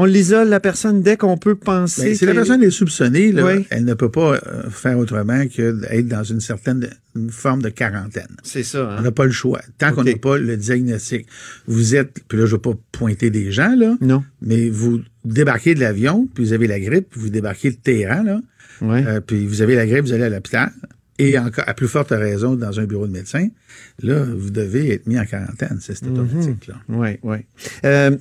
On 0.00 0.04
l'isole, 0.04 0.48
la 0.48 0.60
personne, 0.60 1.02
dès 1.02 1.16
qu'on 1.16 1.36
peut 1.36 1.56
penser. 1.56 2.04
Ben, 2.10 2.14
si 2.14 2.24
la 2.24 2.32
personne 2.32 2.62
est 2.62 2.70
soupçonnée, 2.70 3.32
là, 3.32 3.44
Oui. 3.44 3.66
elle 3.70 3.84
ne 3.84 3.94
peut 3.94 4.10
pas 4.10 4.34
euh, 4.36 4.70
faire 4.70 4.96
autrement 4.96 5.44
que 5.48 5.72
d'être 5.72 6.06
dans 6.06 6.22
une 6.22 6.38
certaine 6.40 6.88
une 7.16 7.30
forme 7.30 7.62
de 7.62 7.68
quarantaine. 7.68 8.36
C'est 8.44 8.62
ça. 8.62 8.86
On 8.86 8.98
hein? 8.98 9.02
n'a 9.02 9.10
pas 9.10 9.24
le 9.24 9.32
choix. 9.32 9.60
Tant 9.76 9.92
qu'on 9.92 10.04
n'a 10.04 10.14
pas 10.14 10.38
le 10.38 10.56
diagnostic. 10.56 11.26
Vous 11.66 11.96
êtes, 11.96 12.20
puis 12.28 12.38
là, 12.38 12.46
je 12.46 12.52
ne 12.52 12.56
veux 12.56 12.62
pas 12.62 12.74
pointer 12.92 13.30
des 13.30 13.50
gens, 13.50 13.74
là, 13.76 13.96
Non. 14.00 14.22
mais 14.40 14.68
vous 14.70 15.00
débarquez 15.24 15.74
de 15.74 15.80
l'avion, 15.80 16.28
puis 16.32 16.44
vous 16.44 16.52
avez 16.52 16.68
la 16.68 16.78
grippe, 16.78 17.08
puis 17.10 17.20
vous 17.20 17.30
débarquez 17.30 17.72
de 17.72 17.76
Téhéran, 17.76 18.22
là, 18.22 18.40
Ouais. 18.80 19.04
euh, 19.04 19.20
puis 19.20 19.46
vous 19.46 19.62
avez 19.62 19.74
la 19.74 19.84
grippe, 19.86 20.04
vous 20.04 20.12
allez 20.12 20.22
à 20.24 20.28
l'hôpital, 20.28 20.70
et 21.18 21.36
encore, 21.40 21.64
à 21.66 21.74
plus 21.74 21.88
forte 21.88 22.10
raison, 22.10 22.54
dans 22.54 22.78
un 22.78 22.84
bureau 22.84 23.08
de 23.08 23.12
médecin, 23.12 23.48
là, 24.04 24.22
vous 24.24 24.50
devez 24.50 24.92
être 24.92 25.08
mis 25.08 25.18
en 25.18 25.24
quarantaine. 25.24 25.78
C'est 25.80 25.96
c'est 25.96 26.06
automatique, 26.06 26.68
là. 26.68 26.74
Oui, 26.88 27.18
oui. 27.24 27.38
Euh, 27.84 28.16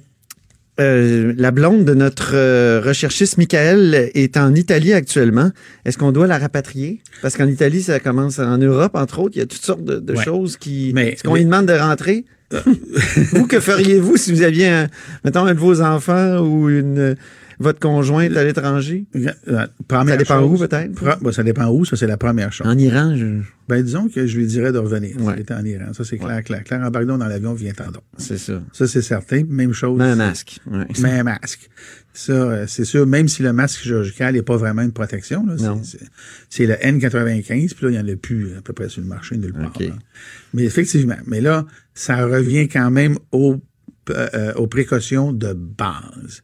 euh, 0.79 1.33
la 1.37 1.51
blonde 1.51 1.85
de 1.85 1.93
notre 1.93 2.31
euh, 2.35 2.81
recherchiste 2.83 3.37
Michael 3.37 4.11
est 4.13 4.37
en 4.37 4.53
Italie 4.55 4.93
actuellement. 4.93 5.51
Est-ce 5.85 5.97
qu'on 5.97 6.11
doit 6.11 6.27
la 6.27 6.37
rapatrier? 6.37 7.01
Parce 7.21 7.35
qu'en 7.35 7.47
Italie, 7.47 7.81
ça 7.81 7.99
commence 7.99 8.39
en 8.39 8.57
Europe, 8.57 8.95
entre 8.95 9.19
autres. 9.19 9.35
Il 9.35 9.39
y 9.39 9.41
a 9.41 9.45
toutes 9.47 9.63
sortes 9.65 9.83
de, 9.83 9.97
de 9.99 10.13
Ouais. 10.13 10.23
choses 10.23 10.57
qui. 10.57 10.91
Mais- 10.93 11.09
Est-ce 11.13 11.23
qu'on 11.23 11.35
lui 11.35 11.45
demande 11.45 11.65
de 11.65 11.73
rentrer? 11.73 12.25
vous, 13.33 13.45
que 13.47 13.59
feriez-vous 13.59 14.15
si 14.17 14.31
vous 14.31 14.41
aviez, 14.41 14.67
un, 14.69 14.87
mettons, 15.25 15.45
un 15.45 15.53
de 15.53 15.59
vos 15.59 15.81
enfants 15.81 16.39
ou 16.39 16.69
une, 16.69 17.15
votre 17.59 17.79
conjointe 17.79 18.35
à 18.37 18.43
l'étranger? 18.43 19.05
Euh, 19.15 19.65
première 19.87 20.13
Ça 20.15 20.17
dépend 20.17 20.39
chose- 20.39 20.61
où, 20.61 20.67
peut-être? 20.67 21.21
Ben, 21.21 21.31
ça 21.31 21.43
dépend 21.43 21.67
où, 21.69 21.85
ça 21.85 21.95
c'est 21.95 22.07
la 22.07 22.17
première 22.17 22.51
chose. 22.53 22.67
En 22.67 22.77
Iran, 22.77 23.15
je- 23.15 23.41
Ben, 23.67 23.83
disons 23.83 24.07
que 24.07 24.25
je 24.27 24.37
lui 24.37 24.45
dirais 24.47 24.71
de 24.71 24.77
revenir. 24.77 25.17
Ouais. 25.21 25.43
en 25.51 25.65
Iran. 25.65 25.93
Ça, 25.93 26.03
c'est 26.05 26.17
clair, 26.17 26.41
clair, 26.43 26.63
clair. 26.63 26.81
Embarque 26.81 27.05
dans 27.05 27.17
l'avion, 27.17 27.53
viens 27.53 27.73
t'en 27.73 27.85
c'est 28.17 28.37
ça. 28.37 28.61
Ça, 28.71 28.87
c'est 28.87 29.01
certain. 29.01 29.43
Même 29.47 29.73
chose. 29.73 29.97
Mais 29.97 30.05
un 30.05 30.15
masque. 30.15 30.59
ouais. 30.71 30.85
Mais 31.01 31.11
un 31.19 31.23
masque. 31.23 31.69
Ça, 32.13 32.31
euh, 32.33 32.65
c'est 32.67 32.85
sûr, 32.85 33.05
même 33.05 33.27
si 33.27 33.43
le 33.43 33.53
masque 33.53 33.81
chirurgical 33.81 34.33
n'est 34.33 34.41
pas 34.41 34.57
vraiment 34.57 34.81
une 34.81 34.91
protection, 34.93 35.45
là, 35.45 35.55
Non. 35.55 35.81
c'est- 35.83 36.65
le 36.65 36.73
N95, 36.75 37.73
puis 37.75 37.85
là, 37.85 37.91
il 37.91 38.03
n'y 38.03 38.11
en 38.11 38.13
a 38.13 38.15
plus 38.15 38.55
à 38.57 38.61
peu 38.61 38.73
près 38.73 38.89
sur 38.89 39.01
le 39.01 39.07
marché 39.07 39.37
nulle 39.37 39.53
part. 39.53 39.71
Mais 40.53 40.63
effectivement, 40.63 41.17
mais 41.27 41.41
là, 41.41 41.65
ça 41.93 42.25
revient 42.25 42.67
quand 42.69 42.89
même 42.89 43.17
aux, 43.31 43.57
euh, 44.09 44.27
euh, 44.33 44.53
aux 44.53 44.67
précautions 44.67 45.31
de 45.33 45.53
base. 45.53 46.41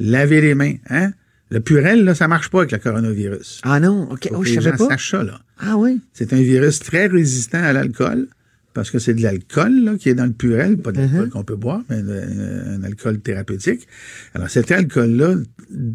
Laver 0.00 0.40
les 0.40 0.54
mains, 0.54 0.74
hein? 0.90 1.12
Le 1.50 1.60
purel, 1.60 2.04
là, 2.04 2.14
ça 2.14 2.28
marche 2.28 2.50
pas 2.50 2.58
avec 2.58 2.72
le 2.72 2.78
coronavirus. 2.78 3.60
Ah 3.64 3.80
non, 3.80 4.08
OK. 4.10 4.28
Faut 4.28 4.36
Oh, 4.36 4.40
que 4.40 4.46
je 4.48 4.54
les 4.56 4.60
savais 4.60 4.76
gens 4.76 4.86
pas. 4.88 4.98
ça, 4.98 5.22
là. 5.24 5.40
Ah 5.58 5.76
oui. 5.78 6.00
C'est 6.12 6.32
un 6.34 6.40
virus 6.42 6.78
très 6.80 7.06
résistant 7.06 7.62
à 7.62 7.72
l'alcool, 7.72 8.28
parce 8.74 8.90
que 8.90 8.98
c'est 8.98 9.14
de 9.14 9.22
l'alcool 9.22 9.72
là, 9.82 9.96
qui 9.96 10.10
est 10.10 10.14
dans 10.14 10.26
le 10.26 10.32
purel, 10.32 10.76
pas 10.76 10.92
de 10.92 10.98
l'alcool 11.00 11.30
qu'on 11.30 11.44
peut 11.44 11.56
boire, 11.56 11.80
mais 11.88 11.96
un, 11.96 12.80
un 12.80 12.84
alcool 12.84 13.20
thérapeutique. 13.20 13.88
Alors, 14.34 14.50
cet 14.50 14.70
alcool-là 14.70 15.36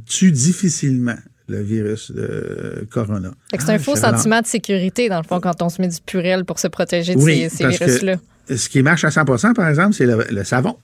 tue 0.07 0.31
difficilement 0.31 1.15
le 1.47 1.61
virus 1.61 2.09
de 2.11 2.87
corona. 2.89 3.31
Fait 3.51 3.57
que 3.57 3.63
c'est 3.63 3.71
un 3.73 3.77
faux 3.79 3.95
je 3.95 4.01
savais. 4.01 4.17
sentiment 4.17 4.41
de 4.41 4.47
sécurité, 4.47 5.07
dans 5.07 5.17
le 5.21 5.27
fond, 5.27 5.39
quand 5.39 5.61
on 5.61 5.69
se 5.69 5.81
met 5.81 5.87
du 5.87 5.97
purel 6.05 6.45
pour 6.45 6.57
se 6.57 6.67
protéger 6.67 7.13
de 7.15 7.19
Oui, 7.19 7.47
ces, 7.51 7.67
virus-là. 7.67 8.15
Ce 8.49 8.69
qui 8.69 8.81
marche 8.81 9.03
à 9.03 9.09
100% 9.09 9.53
par 9.53 9.67
exemple, 9.69 9.93
c'est 9.93 10.05
le, 10.07 10.25
le 10.31 10.43
savon. 10.43 10.77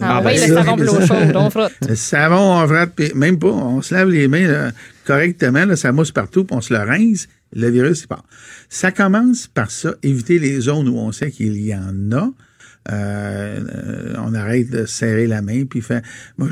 Ah, 0.00 0.22
oui, 0.24 0.34
ben 0.34 0.48
le 0.48 0.54
savon 0.54 0.76
de 0.76 0.84
l'eau 0.84 1.00
chaude, 1.00 1.32
on 1.34 1.50
frotte. 1.50 1.72
Le 1.88 1.94
savon, 1.94 2.62
on 2.62 2.66
frotte, 2.66 2.92
puis 2.94 3.12
même 3.14 3.38
pas, 3.38 3.48
on 3.48 3.82
se 3.82 3.94
lave 3.94 4.10
les 4.10 4.28
mains 4.28 4.46
là, 4.46 4.70
correctement, 5.04 5.64
là, 5.64 5.76
ça 5.76 5.92
mousse 5.92 6.12
partout, 6.12 6.44
puis 6.44 6.56
on 6.56 6.60
se 6.60 6.72
le 6.72 6.80
rince, 6.80 7.28
le 7.52 7.70
virus, 7.70 8.02
il 8.02 8.08
part. 8.08 8.24
Ça 8.68 8.92
commence 8.92 9.46
par 9.46 9.70
ça, 9.70 9.94
éviter 10.02 10.38
les 10.38 10.60
zones 10.60 10.88
où 10.88 10.98
on 10.98 11.12
sait 11.12 11.30
qu'il 11.30 11.56
y 11.60 11.74
en 11.74 12.12
a. 12.12 12.30
Euh, 12.92 14.14
on 14.18 14.34
arrête 14.34 14.70
de 14.70 14.86
serrer 14.86 15.26
la 15.26 15.42
main 15.42 15.64
puis 15.68 15.80
faire. 15.80 16.02
Moi, 16.38 16.48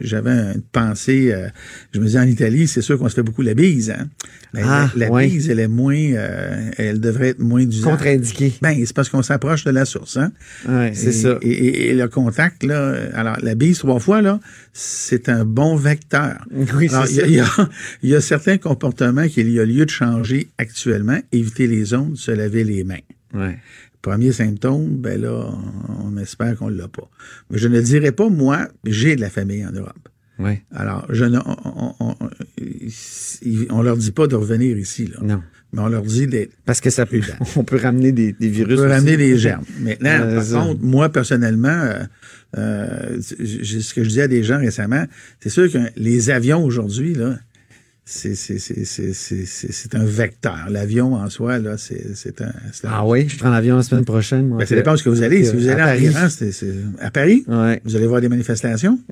j'avais 0.00 0.30
une 0.54 0.62
pensée. 0.72 1.32
euh, 1.32 1.48
je 1.92 2.00
me 2.00 2.06
disais 2.06 2.18
en 2.18 2.24
Italie, 2.26 2.66
c'est 2.68 2.82
sûr 2.82 2.98
qu'on 2.98 3.08
se 3.08 3.14
fait 3.14 3.22
beaucoup 3.22 3.42
la 3.42 3.54
bise. 3.54 3.90
Hein? 3.90 4.08
Mais 4.54 4.62
Ah, 4.64 4.90
la, 4.96 5.06
la 5.06 5.12
ouais. 5.12 5.26
bise, 5.28 5.48
elle 5.50 5.60
est 5.60 5.68
moins. 5.68 5.94
euh, 5.96 6.70
elle 6.76 7.00
devrait 7.00 7.28
être 7.28 7.38
moins 7.40 7.64
d'usage. 7.64 7.84
Contre-indiqué. 7.92 8.52
Ben, 8.62 8.74
c'est 8.84 8.94
parce 8.94 9.08
qu'on 9.08 9.22
s'approche 9.22 9.64
de 9.64 9.70
la 9.70 9.84
source. 9.84 10.16
Hein? 10.16 10.32
Ouais, 10.68 10.92
c'est 10.94 11.08
Et- 11.08 11.12
ça. 11.12 11.38
Et, 11.42 11.50
et- 11.50 11.90
et 11.90 11.94
le 11.94 12.08
contact, 12.08 12.62
là, 12.62 12.94
alors 13.14 13.36
la 13.42 13.54
bise 13.54 13.78
trois 13.78 14.00
fois, 14.00 14.22
là, 14.22 14.40
c'est 14.72 15.28
un 15.28 15.44
bon 15.44 15.76
vecteur. 15.76 16.44
Oui, 16.74 16.88
c'est 16.88 17.26
il 17.26 17.32
y, 17.32 17.40
a- 17.40 17.44
ça. 17.46 17.60
il 17.60 17.60
y 17.60 17.62
a, 17.62 17.68
il 18.02 18.10
y 18.10 18.14
a 18.14 18.20
certains 18.20 18.58
comportements 18.58 19.28
qu'il 19.28 19.48
y 19.50 19.60
a 19.60 19.64
lieu 19.64 19.84
de 19.84 19.90
changer 19.90 20.48
actuellement. 20.58 21.18
Éviter 21.32 21.66
les 21.66 21.94
ondes, 21.94 22.16
se 22.16 22.30
laver 22.30 22.64
les 22.64 22.84
mains. 22.84 22.96
Ouais. 23.34 23.58
Premier 24.02 24.32
symptôme, 24.32 24.96
ben 24.96 25.20
là, 25.20 25.50
on, 26.04 26.16
espère 26.16 26.56
qu'on 26.56 26.68
l'a 26.68 26.88
pas. 26.88 27.08
Mais 27.50 27.58
je 27.58 27.68
ne 27.68 27.80
dirais 27.80 28.12
pas, 28.12 28.28
moi, 28.30 28.68
j'ai 28.84 29.14
de 29.16 29.20
la 29.20 29.28
famille 29.30 29.64
en 29.66 29.72
Europe. 29.72 30.08
Ouais. 30.38 30.62
Alors, 30.74 31.06
je 31.10 31.24
ne, 31.26 31.38
on, 31.38 31.94
on, 32.00 32.14
on, 32.20 32.28
on 33.70 33.82
leur 33.82 33.96
dit 33.96 34.12
pas 34.12 34.26
de 34.26 34.36
revenir 34.36 34.76
ici, 34.78 35.06
là. 35.06 35.18
Non. 35.22 35.42
Mais 35.72 35.80
on 35.82 35.88
leur 35.88 36.02
dit 36.02 36.26
d'être 36.26 36.52
Parce 36.64 36.80
que 36.80 36.90
ça 36.90 37.06
peut, 37.06 37.20
on 37.56 37.62
peut 37.62 37.76
ramener 37.76 38.10
des, 38.12 38.32
des 38.32 38.48
virus. 38.48 38.74
On 38.78 38.82
peut 38.82 38.86
aussi. 38.88 38.94
ramener 38.94 39.16
des 39.16 39.36
germes. 39.38 39.64
Maintenant, 39.80 40.10
Euh, 40.10 40.34
par 40.36 40.44
ça. 40.44 40.58
contre, 40.60 40.82
moi, 40.82 41.08
personnellement, 41.10 41.68
euh, 41.68 42.02
euh, 42.56 43.20
ce 43.20 43.94
que 43.94 44.02
je 44.02 44.08
disais 44.08 44.22
à 44.22 44.28
des 44.28 44.42
gens 44.42 44.58
récemment, 44.58 45.04
c'est 45.40 45.50
sûr 45.50 45.70
que 45.70 45.78
les 45.96 46.30
avions 46.30 46.64
aujourd'hui, 46.64 47.14
là, 47.14 47.38
c'est 48.12 49.94
un 49.94 50.04
vecteur. 50.04 50.66
L'avion 50.68 51.14
en 51.14 51.30
soi, 51.30 51.58
là, 51.58 51.76
c'est 51.78 52.42
un. 52.42 52.52
Ah 52.84 53.06
oui, 53.06 53.28
je 53.28 53.38
prends 53.38 53.50
l'avion 53.50 53.76
la 53.76 53.82
semaine 53.82 54.04
prochaine. 54.04 54.48
moi. 54.48 54.58
Ben, 54.58 54.66
ça 54.66 54.74
dépend 54.74 54.94
où 54.94 54.98
vous 55.06 55.22
allez. 55.22 55.44
Si 55.44 55.54
vous 55.54 55.68
allez 55.68 55.80
à 55.80 55.84
en 55.84 55.88
Paris. 55.88 56.28
C'est- 56.52 56.74
à 57.00 57.10
Paris, 57.10 57.44
Ouais. 57.46 57.80
vous 57.84 57.94
allez 57.96 58.06
voir 58.06 58.20
des 58.20 58.28
manifestations. 58.28 58.98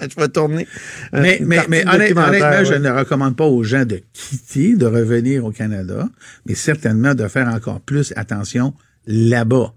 Je 0.00 0.16
vais 0.20 0.28
tourner. 0.28 0.66
euh, 1.14 1.22
Mais, 1.44 1.58
honnêtement, 1.86 2.32
je 2.64 2.74
ne 2.74 2.90
recommande 2.90 3.36
pas 3.36 3.44
aux 3.46 3.62
gens 3.62 3.84
de 3.84 4.00
quitter, 4.12 4.74
de 4.76 4.86
revenir 4.86 5.44
au 5.44 5.50
Canada, 5.52 6.08
mais 6.46 6.54
certainement 6.54 7.14
de 7.14 7.26
faire 7.28 7.48
encore 7.48 7.80
plus 7.80 8.12
attention 8.16 8.74
là-bas. 9.06 9.72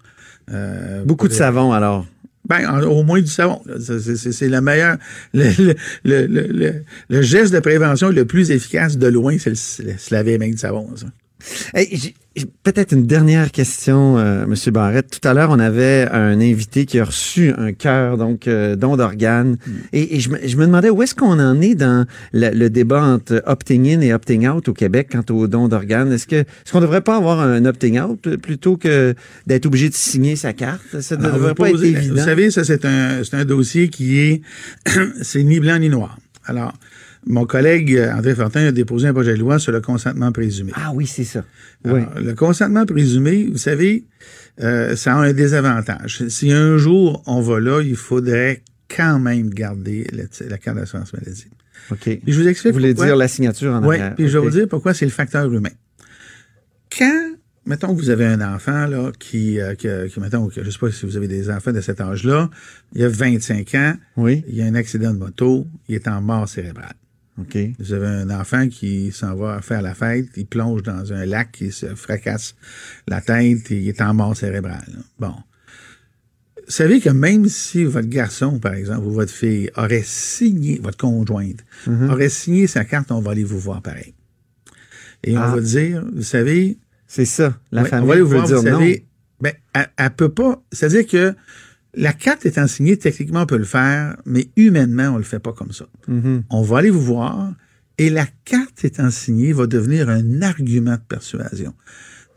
Euh, 0.52 1.04
Beaucoup 1.06 1.28
de 1.28 1.34
savon, 1.34 1.74
alors. 1.74 2.06
Ben, 2.52 2.68
en- 2.70 2.82
au 2.84 3.04
moins 3.04 3.22
du 3.22 3.28
savon. 3.28 3.62
C'est- 3.80 4.00
le 4.50 4.60
meilleur. 4.60 4.98
Le, 5.34 5.50
le, 6.04 6.26
le, 6.28 6.48
le- 7.10 7.22
geste 7.22 7.54
de 7.54 7.60
prévention 7.60 8.10
le 8.10 8.26
plus 8.26 8.52
efficace 8.52 8.98
de 8.98 9.08
loin, 9.08 9.38
c'est 9.40 9.56
se 9.56 10.14
laver 10.14 10.32
les 10.32 10.38
de 10.54 10.60
savon. 10.60 10.90
ça. 10.98 11.06
Hey, 11.74 12.14
Peut-être 12.64 12.94
une 12.94 13.08
dernière 13.08 13.52
question, 13.52 14.18
euh, 14.18 14.46
Monsieur 14.46 14.72
Barrette. 14.72 15.20
Tout 15.20 15.28
à 15.28 15.34
l'heure, 15.34 15.50
on 15.50 15.60
avait 15.60 16.08
un 16.10 16.40
invité 16.40 16.86
qui 16.86 16.98
a 16.98 17.04
reçu 17.04 17.52
un 17.58 17.74
cœur, 17.74 18.18
donc 18.18 18.48
euh, 18.48 18.78
don 18.78 18.96
d'organes. 18.96 19.58
Et, 19.92 20.16
et 20.16 20.22
je, 20.22 20.30
me, 20.30 20.40
je 20.48 20.56
me 20.56 20.66
demandais 20.66 20.90
où 20.90 21.04
est-ce 21.04 21.14
qu'on 21.14 21.40
en 21.40 21.60
est 21.60 21.76
dans 21.76 22.06
le, 22.32 22.52
le 22.52 22.70
débat 22.70 23.04
entre 23.04 23.44
opting 23.46 23.86
in 23.94 24.00
et 24.00 24.14
opting 24.14 24.48
out 24.48 24.70
au 24.70 24.74
Québec 24.74 25.10
quant 25.12 25.36
au 25.36 25.48
don 25.48 25.68
d'organes? 25.68 26.14
Est-ce 26.14 26.26
que 26.26 26.38
est-ce 26.38 26.72
qu'on 26.72 26.80
ne 26.80 26.86
devrait 26.86 27.02
pas 27.02 27.18
avoir 27.18 27.42
un 27.42 27.66
opting 27.66 28.00
out 28.00 28.38
plutôt 28.38 28.78
que 28.78 29.14
d'être 29.46 29.66
obligé 29.66 29.90
de 29.90 29.96
signer 29.96 30.38
sa 30.38 30.54
carte? 30.54 31.02
Ça 31.02 31.18
ne 31.18 31.24
devrait 31.26 31.54
pas 31.54 31.70
être 31.70 31.84
évident. 31.84 32.16
Vous 32.16 32.24
savez, 32.24 32.50
ça, 32.50 32.64
c'est 32.64 32.86
un, 32.86 33.26
c'est 33.26 33.36
un 33.36 33.46
dossier 33.46 33.90
qui 33.90 34.20
est, 34.20 34.42
c'est 35.22 35.44
ni 35.44 35.60
blanc 35.60 35.80
ni 35.80 35.90
noir. 35.90 36.18
Alors, 36.46 36.74
mon 37.26 37.46
collègue 37.46 37.96
euh, 37.96 38.12
André 38.14 38.34
Fortin 38.36 38.66
a 38.68 38.72
déposé 38.72 39.08
un 39.08 39.14
projet 39.14 39.34
de 39.34 39.40
loi 39.40 39.60
sur 39.60 39.72
le 39.72 39.82
consentement 39.82 40.32
présumé. 40.32 40.72
Ah 40.76 40.92
oui, 40.94 41.06
c'est 41.08 41.24
ça. 41.24 41.44
Oui. 41.86 42.02
Le 42.16 42.34
consentement 42.34 42.86
présumé, 42.86 43.48
vous 43.52 43.58
savez, 43.58 44.06
euh, 44.62 44.96
ça 44.96 45.14
a 45.16 45.18
un 45.18 45.34
désavantage. 45.34 46.28
Si 46.30 46.52
un 46.52 46.78
jour 46.78 47.24
on 47.28 47.42
va 47.42 47.60
là, 47.60 47.82
il 47.82 47.96
faudrait 47.96 48.64
quand 48.94 49.20
même 49.20 49.50
garder 49.52 50.08
la, 50.12 50.24
la 50.48 50.58
carte 50.58 50.78
d'assurance 50.78 51.14
maladie. 51.14 51.48
OK. 51.92 52.00
Puis 52.04 52.22
je 52.28 52.40
vous 52.42 52.48
explique 52.48 52.74
Vous 52.74 52.80
voulez 52.80 52.90
pourquoi. 52.94 53.08
dire 53.08 53.16
la 53.16 53.28
signature 53.28 53.72
en 53.74 53.84
Oui, 53.86 53.96
arrière. 53.96 54.16
puis 54.16 54.28
je 54.28 54.38
vais 54.38 54.44
vous 54.44 54.52
dire 54.52 54.68
pourquoi 54.68 54.94
c'est 54.94 55.06
le 55.06 55.12
facteur 55.12 55.52
humain. 55.52 55.70
Quand, 56.98 57.36
mettons 57.66 57.96
que 57.96 58.02
vous 58.02 58.10
avez 58.10 58.26
un 58.26 58.42
enfant, 58.54 58.86
là, 58.88 59.12
qui, 59.18 59.60
euh, 59.60 59.76
qui, 59.76 59.88
mettons, 60.20 60.48
que, 60.50 60.64
je 60.64 60.70
sais 60.70 60.78
pas 60.80 60.92
si 60.92 61.06
vous 61.06 61.18
avez 61.18 61.28
des 61.28 61.50
enfants 61.50 61.72
de 61.72 61.82
cet 61.82 62.02
âge-là, 62.02 62.50
il 62.94 63.02
y 63.02 63.04
a 63.04 63.10
25 63.10 63.76
ans, 63.76 63.94
Oui. 64.18 64.44
il 64.48 64.56
y 64.56 64.62
a 64.62 64.66
un 64.66 64.76
accident 64.76 65.14
de 65.14 65.20
moto, 65.20 65.68
il 65.88 65.96
est 65.96 66.08
en 66.08 66.22
mort 66.22 66.48
cérébrale. 66.50 66.94
OK. 67.42 67.58
Vous 67.80 67.94
avez 67.94 68.08
un 68.08 68.30
enfant 68.30 68.68
qui 68.70 69.12
s'en 69.12 69.36
va 69.36 69.62
faire 69.62 69.82
la 69.82 69.94
fête, 69.94 70.28
il 70.38 70.46
plonge 70.46 70.84
dans 70.84 71.12
un 71.14 71.26
lac, 71.26 71.58
il 71.62 71.72
se 71.74 71.88
fracasse 71.96 72.56
la 73.08 73.22
tête 73.22 73.72
et 73.72 73.80
il 73.82 73.88
est 73.90 74.02
en 74.02 74.14
mort 74.14 74.36
cérébrale. 74.36 74.86
Bon. 75.20 75.34
Vous 76.68 76.72
savez 76.78 77.02
que 77.02 77.10
même 77.10 77.48
si 77.50 77.84
votre 77.84 78.08
garçon, 78.08 78.60
par 78.60 78.74
exemple, 78.76 79.06
ou 79.06 79.12
votre 79.12 79.32
fille 79.34 79.70
aurait 79.76 80.04
signé, 80.06 80.80
votre 80.82 80.98
conjointe, 80.98 81.66
aurait 82.10 82.30
signé 82.30 82.68
sa 82.68 82.86
carte, 82.86 83.12
on 83.12 83.20
va 83.20 83.32
aller 83.32 83.44
vous 83.44 83.60
voir 83.60 83.82
pareil. 83.82 84.14
Et 85.24 85.36
Ah. 85.36 85.50
on 85.52 85.56
va 85.56 85.62
dire, 85.62 86.06
vous 86.14 86.24
savez, 86.24 86.78
C'est 87.08 87.26
ça. 87.26 87.60
La 87.74 87.84
Ouais, 87.84 87.90
famille 87.90 88.04
on 88.06 88.08
va 88.08 88.14
aller 88.14 88.22
vous 88.22 88.30
voir, 88.30 88.48
dire 88.48 88.58
vous 88.60 88.64
non. 88.70 88.80
savez, 88.80 89.06
ben, 89.42 89.52
elle, 89.74 89.90
elle 89.98 90.12
peut 90.12 90.30
pas. 90.30 90.64
C'est-à-dire 90.72 91.06
que 91.06 91.36
la 91.94 92.14
carte 92.14 92.46
étant 92.46 92.68
signée, 92.68 92.98
techniquement, 92.98 93.42
on 93.42 93.46
peut 93.46 93.58
le 93.58 93.64
faire, 93.66 94.16
mais 94.26 94.48
humainement, 94.56 95.10
on 95.10 95.18
le 95.18 95.24
fait 95.24 95.40
pas 95.40 95.54
comme 95.54 95.72
ça. 95.74 95.86
Mhm. 96.08 96.44
On 96.50 96.62
va 96.62 96.78
aller 96.80 96.90
vous 96.90 97.02
voir 97.02 97.54
et 97.98 98.10
la 98.10 98.26
carte 98.46 98.84
étant 98.86 99.10
signée 99.12 99.52
va 99.54 99.68
devenir 99.68 100.10
un 100.10 100.42
argument 100.42 100.94
de 100.96 101.02
persuasion. 101.08 101.74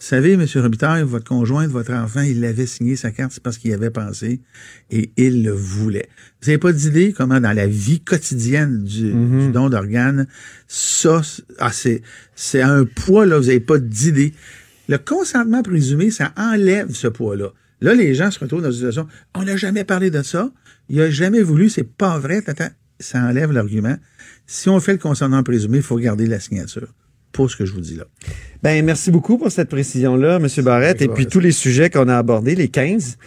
Vous 0.01 0.09
savez, 0.11 0.33
M. 0.33 0.45
Robitaille, 0.57 1.03
votre 1.05 1.25
conjointe, 1.25 1.71
votre 1.71 1.93
enfant, 1.95 2.21
il 2.21 2.45
avait 2.45 2.67
signé 2.67 2.95
sa 2.97 3.11
carte, 3.11 3.33
c'est 3.33 3.43
parce 3.43 3.57
qu'il 3.57 3.71
y 3.71 3.75
avait 3.75 3.91
pensé 3.91 4.41
et 4.91 5.13
il 5.17 5.43
le 5.45 5.53
voulait. 5.53 6.09
Vous 6.43 6.49
n'avez 6.49 6.59
pas 6.59 6.73
d'idée 6.73 7.15
comment 7.17 7.41
dans 7.41 7.53
la 7.53 7.67
vie 7.69 8.01
quotidienne 8.01 8.83
du, 8.83 9.13
du 9.13 9.51
don 9.53 9.71
d'organes, 9.71 10.27
ça, 10.69 11.23
c'est- 11.23 11.45
ah, 11.59 11.71
c'est, 11.73 12.03
c'est 12.35 12.61
un 12.61 12.85
poids, 12.85 13.25
là, 13.25 13.39
vous 13.39 13.47
n'avez 13.47 13.61
pas 13.61 13.79
d'idée. 13.79 14.35
Le 14.89 14.99
consentement 14.99 15.63
présumé, 15.63 16.11
ça 16.11 16.33
enlève 16.37 16.91
ce 16.93 17.07
poids-là. 17.09 17.53
Là, 17.85 17.93
les 17.93 18.15
gens 18.15 18.31
se 18.31 18.39
retrouvent 18.39 18.63
dans 18.63 18.71
une 18.71 18.77
situation, 18.77 19.07
on 19.35 19.43
n'a 19.43 19.59
jamais 19.59 19.85
parlé 19.85 20.11
de 20.11 20.23
ça, 20.23 20.51
il 20.89 21.03
a 21.03 21.11
jamais 21.11 21.43
voulu, 21.43 21.69
c'est 21.69 21.85
pas 21.85 22.19
vrai, 22.19 22.41
tata. 22.41 22.71
ça 22.99 23.19
enlève 23.19 23.53
l'argument. 23.53 23.97
Si 24.47 24.71
on 24.71 24.81
fait 24.81 24.93
le 24.93 24.99
consentement 24.99 25.43
présumé, 25.43 25.79
il 25.79 25.83
faut 25.83 25.99
garder 25.99 26.27
la 26.27 26.41
signature. 26.41 26.89
Pour 27.33 27.51
ce 27.51 27.57
que 27.57 27.67
je 27.67 27.73
vous 27.73 27.83
dis 27.83 27.97
là. 27.97 28.05
Ben, 28.63 28.83
merci 28.83 29.11
beaucoup 29.11 29.37
pour 29.37 29.53
cette 29.53 29.69
précision-là, 29.69 30.37
M. 30.37 30.49
Barrette, 30.65 31.03
et 31.03 31.09
puis 31.09 31.27
tous 31.27 31.41
les 31.41 31.53
sujets 31.53 31.91
qu'on 31.91 32.09
a 32.09 32.17
abordés, 32.17 32.55
les 32.55 32.69
15. 32.69 33.19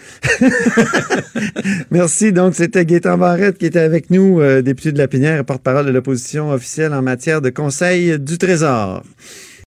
merci. 1.91 2.31
Donc, 2.31 2.55
c'était 2.55 2.83
Gaétan 2.83 3.19
Barrette 3.19 3.59
qui 3.59 3.67
était 3.67 3.77
avec 3.77 4.09
nous, 4.09 4.41
euh, 4.41 4.63
député 4.63 4.91
de 4.91 4.97
la 4.97 5.07
Pinière 5.07 5.39
et 5.39 5.43
porte-parole 5.43 5.85
de 5.85 5.91
l'opposition 5.91 6.49
officielle 6.49 6.95
en 6.95 7.03
matière 7.03 7.41
de 7.43 7.51
conseil 7.51 8.17
du 8.17 8.39
Trésor. 8.39 9.03